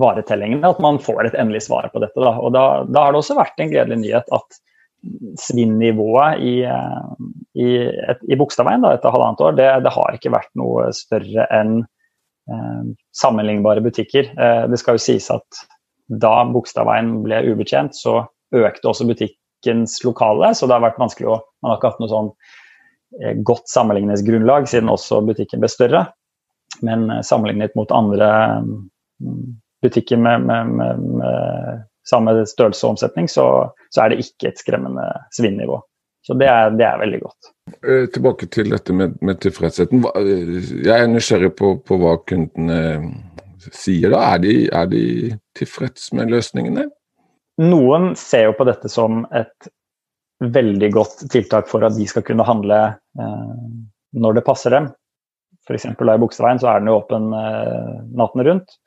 varetellingene, 0.00 0.66
at 0.66 0.80
man 0.82 0.98
får 1.02 1.28
et 1.28 1.36
endelig 1.38 1.66
svar 1.68 1.86
på 1.92 2.00
dette. 2.02 2.18
Da. 2.18 2.34
Og 2.40 2.50
da, 2.56 2.64
da 2.88 3.04
har 3.04 3.14
det 3.14 3.20
også 3.20 3.38
vært 3.38 3.60
en 3.62 3.70
gledelig 3.70 4.00
nyhet 4.00 4.32
at 4.34 4.58
svinnivået 5.40 6.42
i, 6.46 6.54
i, 7.58 7.68
i 8.30 8.38
Bogstadveien 8.38 8.84
etter 8.86 9.14
halvannet 9.14 9.42
år, 9.42 9.56
det, 9.58 9.68
det, 9.86 9.92
har 9.94 10.16
ikke 10.16 10.32
vært 10.34 10.50
noe 10.58 10.88
større 10.96 11.46
enn 11.54 11.80
eh, 11.82 12.82
sammenlignbare 13.16 13.82
butikker. 13.84 14.30
Eh, 14.32 14.64
det 14.70 14.80
skal 14.80 14.98
jo 14.98 15.04
sies 15.06 15.28
at 15.34 15.62
da 16.22 16.42
Bogstadveien 16.52 17.16
ble 17.24 17.42
ubetjent, 17.50 17.96
så 17.98 18.22
økte 18.54 18.90
også 18.90 19.08
butikkens 19.08 19.98
lokale, 20.04 20.52
så 20.54 20.68
det 20.68 20.76
har 20.76 20.86
vært 20.88 21.00
vanskelig 21.02 21.32
å 21.34 21.40
Man 21.62 21.70
har 21.70 21.78
ikke 21.78 21.90
hatt 21.92 22.00
noe 22.02 22.10
sånn 22.10 22.28
eh, 23.22 23.36
godt 23.46 23.68
sammenligningsgrunnlag, 23.70 24.64
siden 24.66 24.90
også 24.90 25.20
butikken 25.28 25.62
ble 25.62 25.70
større. 25.70 26.00
Men 26.82 27.06
eh, 27.06 27.20
sammenlignet 27.22 27.76
mot 27.78 27.92
andre 27.94 28.30
mm, 28.66 29.44
butikker 29.86 30.18
med, 30.18 30.42
med, 30.48 30.72
med, 30.78 31.04
med 31.20 31.84
samme 32.08 32.34
størrelse 32.48 32.86
og 32.86 32.94
omsetning, 32.94 33.28
så, 33.30 33.46
så, 33.90 34.04
er 34.04 34.12
det 34.12 34.26
ikke 34.26 34.50
et 34.50 34.62
skremmende 34.62 35.06
svinnivå. 35.34 35.80
Så 36.22 36.36
det 36.38 36.46
er, 36.46 36.70
det 36.78 36.86
er, 36.86 37.00
veldig 37.00 37.20
godt. 37.24 37.52
Eh, 37.82 38.06
tilbake 38.14 38.46
til 38.54 38.70
dette 38.70 38.94
med, 38.94 39.16
med 39.26 39.40
tilfredsheten. 39.42 40.04
Jeg 40.84 40.94
er 40.94 41.10
nysgjerrig 41.10 41.50
på, 41.58 41.74
på, 41.82 41.98
hva 41.98 42.16
kundene 42.30 42.80
sier. 43.68 44.12
da. 44.14 44.22
Er 44.34 44.42
de, 44.42 44.56
er 44.70 44.90
de 44.90 45.04
tilfreds 45.58 46.12
med 46.14 46.30
løsningene? 46.30 46.86
Noen 47.62 48.12
ser 48.18 48.48
jo 48.48 48.56
på 48.58 48.66
dette 48.70 48.90
som 48.90 49.24
et 49.34 49.70
veldig 50.42 50.90
godt 50.94 51.26
tiltak 51.30 51.68
for 51.70 51.84
at 51.86 51.94
de 51.98 52.06
skal 52.10 52.24
kunne 52.26 52.46
handle 52.46 52.78
eh, 53.18 53.54
når 54.18 54.38
det 54.38 54.46
passer 54.46 54.74
dem. 54.74 54.90
F.eks. 55.66 55.86
i 55.86 56.18
Bukseveien 56.22 56.58
så 56.58 56.72
er 56.72 56.82
den 56.82 56.90
jo 56.90 56.98
åpen 56.98 57.30
eh, 57.38 57.98
natten 58.18 58.46
rundt. 58.46 58.78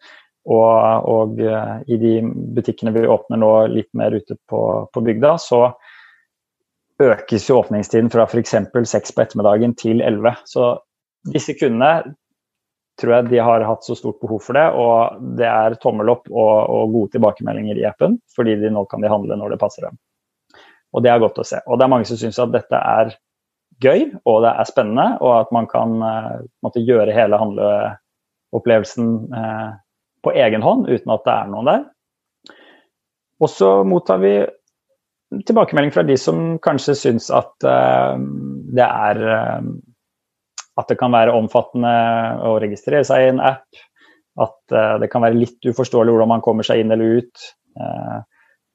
Og, 0.46 1.08
og, 1.10 1.40
eh, 1.42 1.78
i 1.90 1.98
de 2.02 2.14
butikkene 2.56 2.94
vi 2.94 3.08
åpner 3.10 3.42
nå 3.42 3.52
litt 3.74 3.90
mer 3.98 4.14
ute 4.14 4.38
på, 4.50 4.62
på 4.94 5.06
bygda, 5.06 5.36
så 5.42 5.62
økes 7.02 7.50
jo 7.50 7.60
åpningstiden 7.60 8.12
fra 8.14 8.28
f.eks. 8.30 8.54
6 8.72 9.16
på 9.16 9.24
ettermiddagen 9.24 9.74
til 9.80 10.04
11. 10.06 10.38
Så 10.48 10.70
disse 11.34 11.58
kundene 11.58 12.16
tror 13.02 13.18
jeg 13.18 13.30
de 13.34 13.42
har 13.44 13.66
hatt 13.68 13.84
så 13.84 13.98
stort 13.98 14.22
behov 14.22 14.40
for 14.46 14.56
det, 14.56 14.68
og 14.72 15.18
det 15.36 15.48
er 15.50 15.76
tommel 15.84 16.14
opp 16.14 16.30
og, 16.32 16.54
og 16.72 16.94
gode 16.94 17.16
tilbakemeldinger 17.18 17.82
i 17.82 17.88
appen, 17.90 18.20
fordi 18.36 18.56
de 18.62 18.72
nå 18.72 18.86
kan 18.92 19.04
de 19.04 19.12
handle 19.12 19.36
når 19.40 19.56
det 19.56 19.62
passer 19.66 19.90
dem. 19.90 19.98
Og 20.96 21.04
det 21.04 21.12
er 21.12 21.20
godt 21.20 21.42
å 21.42 21.48
se. 21.48 21.60
Og 21.68 21.76
det 21.76 21.84
er 21.84 21.92
mange 21.92 22.08
som 22.08 22.20
syns 22.22 22.40
at 22.40 22.54
dette 22.54 22.80
er 22.80 23.12
gøy 23.84 24.14
og 24.24 24.46
det 24.46 24.54
er 24.54 24.70
spennende, 24.70 25.08
og 25.20 25.34
at 25.42 25.52
man 25.56 25.68
kan 25.68 25.98
uh, 26.00 26.44
måtte 26.64 26.84
gjøre 26.86 27.16
hele 27.16 27.40
handleopplevelsen 27.42 29.10
uh, 29.36 29.74
på 30.26 30.34
egen 30.36 30.66
hånd 30.66 30.90
uten 30.90 31.14
at 31.14 31.26
det 31.28 31.36
er 31.36 31.52
noen 31.52 31.70
der. 31.70 31.84
Og 33.44 33.52
så 33.52 33.72
mottar 33.88 34.22
vi 34.24 34.38
tilbakemelding 35.48 35.92
fra 35.92 36.04
de 36.04 36.18
som 36.20 36.56
kanskje 36.64 36.96
syns 36.98 37.32
at 37.34 37.68
uh, 37.68 38.16
det 38.76 38.86
er 38.86 39.26
uh, 39.26 39.74
At 40.76 40.90
det 40.92 40.98
kan 41.00 41.14
være 41.14 41.32
omfattende 41.32 41.92
å 42.44 42.58
registrere 42.60 43.06
seg 43.08 43.22
i 43.24 43.28
en 43.32 43.40
app. 43.40 43.78
At 44.36 44.58
uh, 44.76 44.98
det 45.00 45.08
kan 45.12 45.24
være 45.24 45.40
litt 45.40 45.64
uforståelig 45.64 46.12
hvordan 46.12 46.34
man 46.34 46.44
kommer 46.44 46.68
seg 46.68 46.82
inn 46.84 46.92
eller 46.92 47.22
ut. 47.22 47.52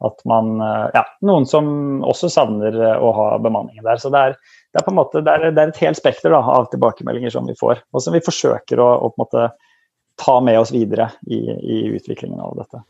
at 0.00 0.22
man 0.24 0.60
Ja, 0.94 1.02
noen 1.24 1.46
som 1.48 1.66
også 2.04 2.28
savner 2.32 2.76
å 3.00 3.12
ha 3.16 3.26
bemanningen 3.38 3.84
der. 3.84 3.96
Så 4.00 4.08
det 4.12 4.20
er, 4.20 4.36
det 4.72 4.80
er 4.80 4.84
på 4.84 4.92
en 4.92 4.98
måte 4.98 5.20
det 5.24 5.32
er, 5.32 5.52
det 5.52 5.62
er 5.62 5.72
et 5.72 5.82
helt 5.84 5.96
spekter 5.96 6.32
da, 6.32 6.40
av 6.40 6.68
tilbakemeldinger 6.72 7.32
som 7.32 7.48
vi 7.48 7.56
får. 7.56 7.82
Og 7.92 8.04
som 8.04 8.16
vi 8.16 8.24
forsøker 8.24 8.80
å, 8.80 8.88
å 8.96 9.12
på 9.12 9.20
en 9.20 9.24
måte 9.24 9.48
ta 10.20 10.40
med 10.44 10.60
oss 10.60 10.72
videre 10.72 11.10
i, 11.26 11.40
i 11.48 11.82
utviklingen 11.96 12.40
av 12.40 12.56
dette. 12.60 12.84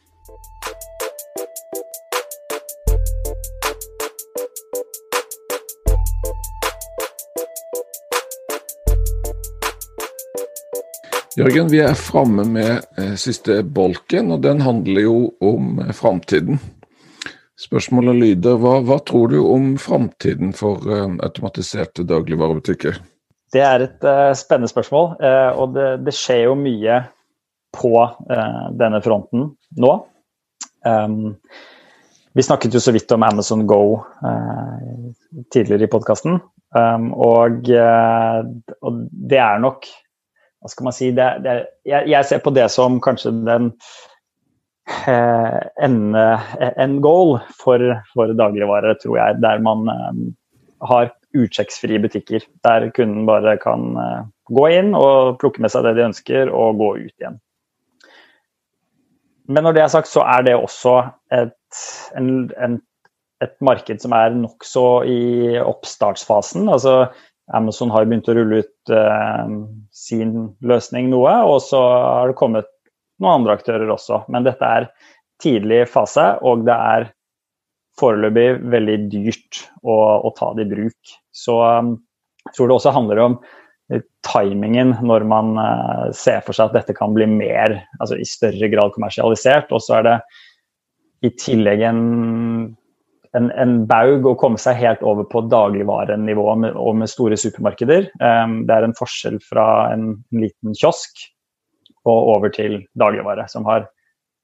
Jørgen, 11.39 11.71
vi 11.71 11.79
er 11.81 11.95
framme 11.97 12.43
med 12.45 12.83
eh, 12.99 13.15
siste 13.17 13.63
bolken, 13.63 14.33
og 14.35 14.43
den 14.45 14.61
handler 14.61 15.05
jo 15.07 15.19
om 15.41 15.79
eh, 15.81 15.93
framtiden. 15.97 16.59
Spørsmålet 17.61 18.19
lyder, 18.19 18.59
hva, 18.61 18.75
hva, 18.85 18.99
tror 19.07 19.31
du 19.33 19.39
om 19.39 19.71
framtiden 19.81 20.51
for 20.57 20.85
eh, 20.91 21.07
automatiserte 21.23 22.05
dagligvarebutikker? 22.09 22.99
Det 23.55 23.63
er 23.67 23.87
et 23.87 24.05
uh, 24.07 24.31
spennende 24.39 24.71
spørsmål, 24.71 25.15
uh, 25.23 25.57
og 25.59 25.73
det, 25.75 25.87
det, 26.07 26.15
skjer 26.15 26.45
jo 26.45 26.59
mye 26.59 27.01
på 27.77 27.95
uh, 28.03 28.67
denne 28.79 29.01
fronten 29.05 29.53
nå. 29.77 29.93
Um, 30.87 31.37
vi 32.33 32.43
snakket 32.43 32.75
jo 32.75 32.81
så 32.81 32.93
vidt 32.95 33.11
om 33.13 33.23
Amazon 33.27 33.67
Go 33.67 34.01
tidligere 35.53 35.85
i 35.85 35.91
podkasten, 35.91 36.39
um, 36.77 37.09
og, 37.15 37.67
og, 37.67 39.01
det 39.11 39.41
er 39.43 39.59
nok 39.63 39.89
Hva 40.61 40.71
skal 40.71 40.87
man 40.87 40.95
si 40.95 41.09
det, 41.17 41.27
det, 41.43 41.57
jeg, 41.89 42.07
jeg, 42.13 42.29
ser 42.29 42.41
på 42.45 42.53
det 42.55 42.69
som 42.71 43.01
kanskje 43.03 43.33
den 43.49 43.71
en 45.81 46.97
goal 47.01 47.39
for, 47.57 47.83
for 48.13 48.33
dagligvare, 48.37 48.95
tror 49.01 49.17
jeg, 49.19 49.39
der 49.43 49.63
man 49.65 49.89
um, 49.89 50.25
har 50.91 51.13
utsjekksfrie 51.37 52.01
butikker. 52.03 52.45
Der 52.67 52.91
kunden 52.95 53.27
bare 53.29 53.57
kan 53.63 53.95
gå 54.51 54.65
inn 54.75 54.95
og 54.99 55.39
plukke 55.41 55.63
med 55.63 55.73
seg 55.73 55.87
det 55.87 55.95
de 55.99 56.09
ønsker, 56.09 56.51
og 56.51 56.81
gå 56.81 56.91
ut 57.05 57.15
igjen. 57.23 57.39
Men 59.51 59.67
når 59.67 59.77
det 59.77 59.83
er 59.83 59.93
sagt, 59.93 60.11
så 60.11 60.23
er 60.31 60.47
det 60.47 60.55
også 60.55 60.95
et, 61.35 61.83
en, 62.19 62.31
en, 62.63 62.79
et 63.43 63.55
marked 63.65 64.03
som 64.03 64.15
er 64.15 64.37
nokså 64.37 64.87
i 65.11 65.21
oppstartsfasen. 65.59 66.69
Altså, 66.71 67.09
Amazon 67.57 67.91
har 67.91 68.07
begynt 68.07 68.31
å 68.31 68.37
rulle 68.39 68.63
ut 68.63 68.93
eh, 68.95 69.55
sin 69.91 70.35
løsning 70.63 71.11
noe, 71.11 71.33
og 71.49 71.59
så 71.67 71.81
har 71.83 72.31
det 72.31 72.39
kommet 72.39 72.69
noen 73.21 73.41
andre 73.41 73.59
aktører 73.59 73.91
også. 73.91 74.23
Men 74.31 74.47
dette 74.47 74.67
er 74.67 74.91
tidlig 75.43 75.87
fase, 75.91 76.27
og 76.47 76.67
det 76.69 76.77
er 76.77 77.09
foreløpig 78.01 78.49
veldig 78.73 78.99
dyrt 79.13 79.65
å, 79.83 79.97
å, 80.23 80.31
ta 80.37 80.53
det 80.57 80.69
i 80.69 80.71
bruk. 80.71 81.17
Så 81.35 81.59
um, 81.59 81.97
jeg 82.47 82.57
tror 82.57 82.71
det 82.71 82.77
også 82.79 82.95
handler 82.97 83.23
om 83.25 83.35
eh, 83.41 83.60
timingen 84.27 84.95
når 85.03 85.25
man 85.29 85.57
uh, 85.59 86.11
ser 86.17 86.43
for 86.47 86.57
seg 86.57 86.71
at 86.71 86.81
dette 86.81 86.97
kan 86.97 87.15
bli 87.17 87.27
mer, 87.31 87.81
altså 87.99 88.19
i 88.21 88.29
større 88.29 88.71
grad 88.73 88.95
kommersialisert. 88.95 89.73
Og 89.75 89.83
så 89.85 89.99
er 89.99 90.07
det 90.07 90.17
i 91.27 91.33
tillegg 91.37 91.83
en, 91.85 92.03
en, 93.37 93.51
en 93.51 93.75
baug 93.91 94.29
å 94.31 94.37
komme 94.41 94.61
seg 94.61 94.79
helt 94.81 95.03
over 95.07 95.27
på 95.29 95.43
dagligvarenivå 95.51 96.47
med, 96.63 96.79
og 96.79 97.01
med 97.03 97.13
store 97.13 97.39
supermarkeder. 97.41 98.09
Um, 98.23 98.63
det 98.69 98.77
er 98.77 98.89
en 98.89 98.97
forskjell 98.97 99.41
fra 99.45 99.67
en, 99.95 100.13
en 100.31 100.45
liten 100.47 100.77
kiosk 100.77 101.27
og 102.09 102.35
over 102.37 102.53
til 102.55 102.79
dagligvare, 102.99 103.45
som 103.53 103.67
har 103.69 103.91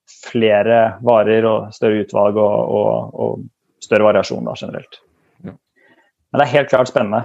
flere 0.07 0.99
varer 1.07 1.47
og 1.49 1.73
større 1.75 2.05
utvalg 2.05 2.37
og, 2.39 2.75
og, 2.79 3.17
og 3.17 3.83
større 3.83 4.07
variasjon 4.11 4.47
da, 4.47 4.55
generelt. 4.59 5.01
Ja. 5.47 5.55
Men 5.55 6.41
det 6.41 6.47
er 6.47 6.55
helt 6.59 6.71
klart 6.71 6.91
spennende. 6.91 7.25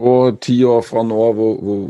Og 0.00 0.38
ti 0.40 0.56
år 0.64 0.80
fra 0.86 1.02
nå, 1.04 1.20
hvor, 1.36 1.58
hvor, 1.60 1.82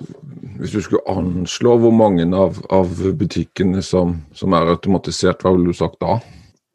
hvis 0.58 0.74
du 0.74 0.82
skulle 0.82 1.12
anslå 1.12 1.76
hvor 1.84 1.94
mange 1.94 2.26
av, 2.34 2.58
av 2.74 2.90
butikkene 3.18 3.82
som, 3.86 4.16
som, 4.34 4.56
er 4.58 4.72
automatisert, 4.74 5.42
hva 5.42 5.54
ville 5.54 5.70
du 5.70 5.78
sagt 5.78 6.00
da? 6.02 6.18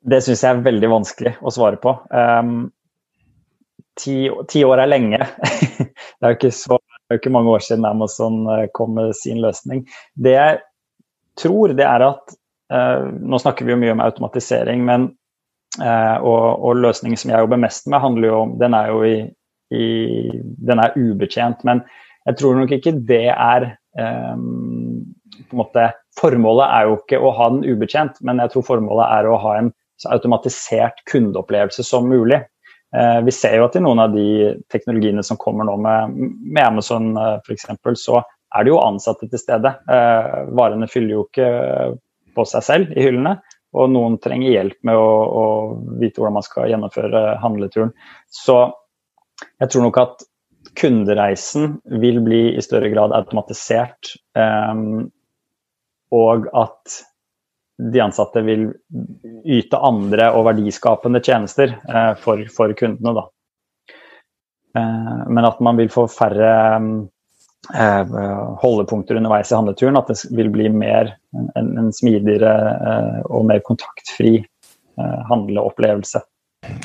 Det 0.08 0.22
syns 0.24 0.46
jeg 0.46 0.56
er 0.56 0.66
veldig 0.70 0.92
vanskelig 0.94 1.36
å 1.44 1.52
svare 1.52 1.80
på. 1.84 1.92
Um, 2.16 2.70
ti, 4.00 4.30
ti, 4.48 4.64
år 4.64 4.86
er 4.86 4.94
lenge. 4.94 5.20
det 5.84 6.24
er 6.24 6.32
jo 6.32 6.40
ikke, 6.40 6.54
så, 6.56 6.80
er 7.12 7.20
ikke 7.20 7.36
mange 7.36 7.52
år 7.52 7.66
siden 7.66 7.88
Amazon 7.90 8.46
eh, 8.54 8.70
kom 8.78 8.96
med 8.96 9.12
sin 9.20 9.44
løsning. 9.44 9.84
Det 10.16 10.38
jeg 10.38 10.60
tror, 11.40 11.76
det 11.76 11.88
er 11.88 12.12
at 12.14 12.38
Uh, 12.68 13.14
nå 13.24 13.38
snakker 13.40 13.64
vi 13.64 13.72
jo 13.72 13.80
mye 13.80 13.94
om 13.96 14.04
automatisering, 14.04 14.82
men 14.88 15.14
Uh, 15.78 16.18
og, 16.26 16.64
og, 16.66 16.80
løsningen 16.82 17.20
som 17.20 17.30
jeg 17.30 17.44
jobber 17.44 17.60
mest 17.62 17.86
med, 17.92 18.00
handler 18.02 18.32
jo 18.32 18.38
om 18.40 18.54
Den 18.58 18.74
er 18.74 18.88
jo 18.90 19.02
i, 19.06 19.18
i 19.74 19.88
Den 20.68 20.80
er 20.84 20.96
ubetjent, 20.96 21.64
men 21.68 21.84
jeg 22.28 22.40
tror 22.40 22.58
nok 22.60 22.72
ikke 22.76 22.94
det 23.08 23.28
er 23.32 23.70
um, 24.00 25.04
på 25.38 25.56
en 25.56 25.62
måte, 25.62 25.90
Formålet 26.18 26.72
er 26.74 26.88
jo 26.88 26.96
ikke 26.98 27.20
å 27.22 27.32
ha 27.38 27.50
den 27.54 27.66
ubetjent, 27.68 28.16
men 28.26 28.42
jeg 28.42 28.54
tror 28.54 28.66
formålet 28.72 29.06
er 29.20 29.28
å 29.30 29.38
ha 29.42 29.58
en 29.60 29.68
automatisert 30.10 31.04
kundeopplevelse 31.10 31.86
som 31.86 32.08
mulig. 32.10 32.40
Eh, 32.96 33.20
vi 33.26 33.34
ser 33.36 33.58
jo 33.60 33.68
at 33.68 33.76
i 33.78 33.84
noen 33.84 34.02
av 34.02 34.16
de 34.16 34.56
teknologiene 34.72 35.24
som 35.26 35.40
kommer 35.42 35.68
nå 35.68 35.76
med, 35.84 36.18
med 36.42 36.64
Amazon 36.64 37.12
eh, 37.20 37.38
f.eks., 37.44 37.68
så 38.02 38.22
er 38.56 38.66
det 38.66 38.72
jo 38.72 38.82
ansatte 38.82 39.30
til 39.30 39.42
stede. 39.42 39.74
Eh, 39.92 40.40
varene 40.58 40.90
fyller 40.90 41.18
jo 41.18 41.28
ikke 41.28 41.52
på 42.38 42.48
seg 42.50 42.66
selv 42.66 42.98
i 42.98 43.06
hyllene. 43.06 43.38
Og 43.78 43.92
noen 43.92 44.16
trenger 44.24 44.56
hjelp 44.56 44.78
med 44.88 44.98
å, 44.98 45.08
å 45.28 45.46
vite 46.00 46.22
hvordan 46.22 46.38
man 46.40 46.46
skal 46.46 46.72
gjennomføre 46.72 47.24
handleturen. 47.44 47.92
Så 48.32 48.62
jeg 49.62 49.72
tror 49.72 49.88
nok 49.88 50.00
at 50.02 50.26
kundereisen 50.78 51.78
vil 52.02 52.22
bli 52.26 52.42
i 52.58 52.64
større 52.64 52.90
grad 52.94 53.16
automatisert. 53.16 54.14
Um, 54.38 55.10
og 56.14 56.48
at 56.56 57.00
de 57.78 58.02
ansatte 58.02 58.42
vil 58.46 58.70
yte 59.46 59.80
andre 59.86 60.32
og 60.34 60.48
verdiskapende 60.50 61.22
tjenester 61.24 61.76
uh, 61.90 62.14
for, 62.22 62.42
for, 62.54 62.74
kundene. 62.78 63.14
Da. 63.18 63.28
Uh, 64.78 65.22
men 65.30 65.46
at 65.50 65.62
man 65.64 65.80
vil 65.82 65.92
få 65.94 66.08
færre 66.12 66.52
um, 66.78 67.08
holdepunkter 68.62 69.20
underveis 69.20 69.52
i 69.52 69.58
handleturen. 69.58 70.00
At 70.00 70.14
det 70.14 70.20
vil 70.38 70.54
bli 70.54 70.72
mer 70.74 71.16
en, 71.36 71.74
en 71.78 71.94
smidigere 71.94 72.54
og 73.28 73.48
mer 73.50 73.66
kontaktfri 73.66 74.40
handleopplevelse. 75.28 76.24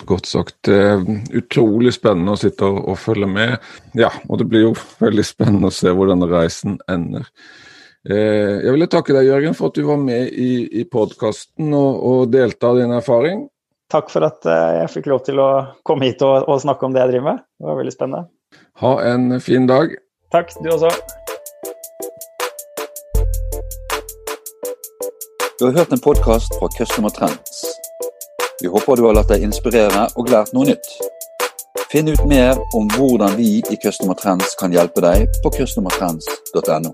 Godt 0.08 0.28
sagt. 0.30 0.68
Utrolig 0.68 1.94
spennende 1.96 2.36
å 2.36 2.40
sitte 2.40 2.68
og, 2.68 2.80
og 2.92 3.00
følge 3.00 3.28
med. 3.30 3.58
Ja, 3.98 4.12
og 4.28 4.40
det 4.40 4.48
blir 4.50 4.68
jo 4.68 4.72
veldig 5.02 5.26
spennende 5.26 5.70
å 5.70 5.74
se 5.74 5.92
hvor 5.94 6.10
denne 6.10 6.30
reisen 6.30 6.78
ender. 6.90 7.28
Eh, 8.02 8.58
jeg 8.64 8.74
ville 8.74 8.88
takke 8.90 9.14
deg, 9.14 9.28
Jørgen, 9.28 9.54
for 9.54 9.70
at 9.70 9.78
du 9.78 9.84
var 9.86 9.98
med 10.02 10.32
i, 10.34 10.66
i 10.80 10.84
podkasten 10.90 11.70
og, 11.70 12.00
og, 12.02 12.22
delte 12.34 12.66
av 12.66 12.80
din 12.80 12.94
erfaring. 12.96 13.44
Takk 13.92 14.10
for 14.10 14.26
at 14.26 14.46
eh, 14.48 14.78
jeg 14.80 14.92
fikk 14.96 15.10
lov 15.12 15.22
til 15.26 15.38
å 15.42 15.50
komme 15.86 16.08
hit 16.10 16.24
og, 16.26 16.48
og 16.50 16.62
snakke 16.64 16.88
om 16.88 16.96
det 16.96 17.04
jeg 17.04 17.12
driver 17.12 17.28
med. 17.30 17.44
Det 17.60 17.70
var 17.70 17.78
veldig 17.78 17.94
spennende. 17.94 18.26
Ha 18.82 18.94
en 19.12 19.38
fin 19.44 19.68
dag. 19.70 19.94
Takk, 20.34 20.50
du 20.64 20.72
også. 20.74 20.90
Du 25.60 25.68
har 25.68 25.78
hørt 25.78 25.94
en 25.94 26.02
podkast 26.02 26.58
fra 26.58 26.72
Customer 26.74 27.14
Trends. 27.14 27.62
Vi 28.62 28.68
håper 28.68 28.96
du 28.96 29.03
har 29.03 29.16
latt 29.16 29.31
deg 29.33 29.42
inspirere 29.42 30.05
og 30.14 30.29
lært 30.31 30.53
noe 30.55 30.68
nytt. 30.68 30.92
Finn 31.90 32.07
ut 32.09 32.22
mer 32.31 32.61
om 32.79 32.87
hvordan 32.94 33.35
vi 33.35 33.57
i 33.59 33.79
Customer 33.83 34.14
Trends 34.14 34.55
kan 34.61 34.70
hjelpe 34.70 35.03
deg 35.03 35.27
på 35.42 35.51
customertrends.no. 35.57 36.92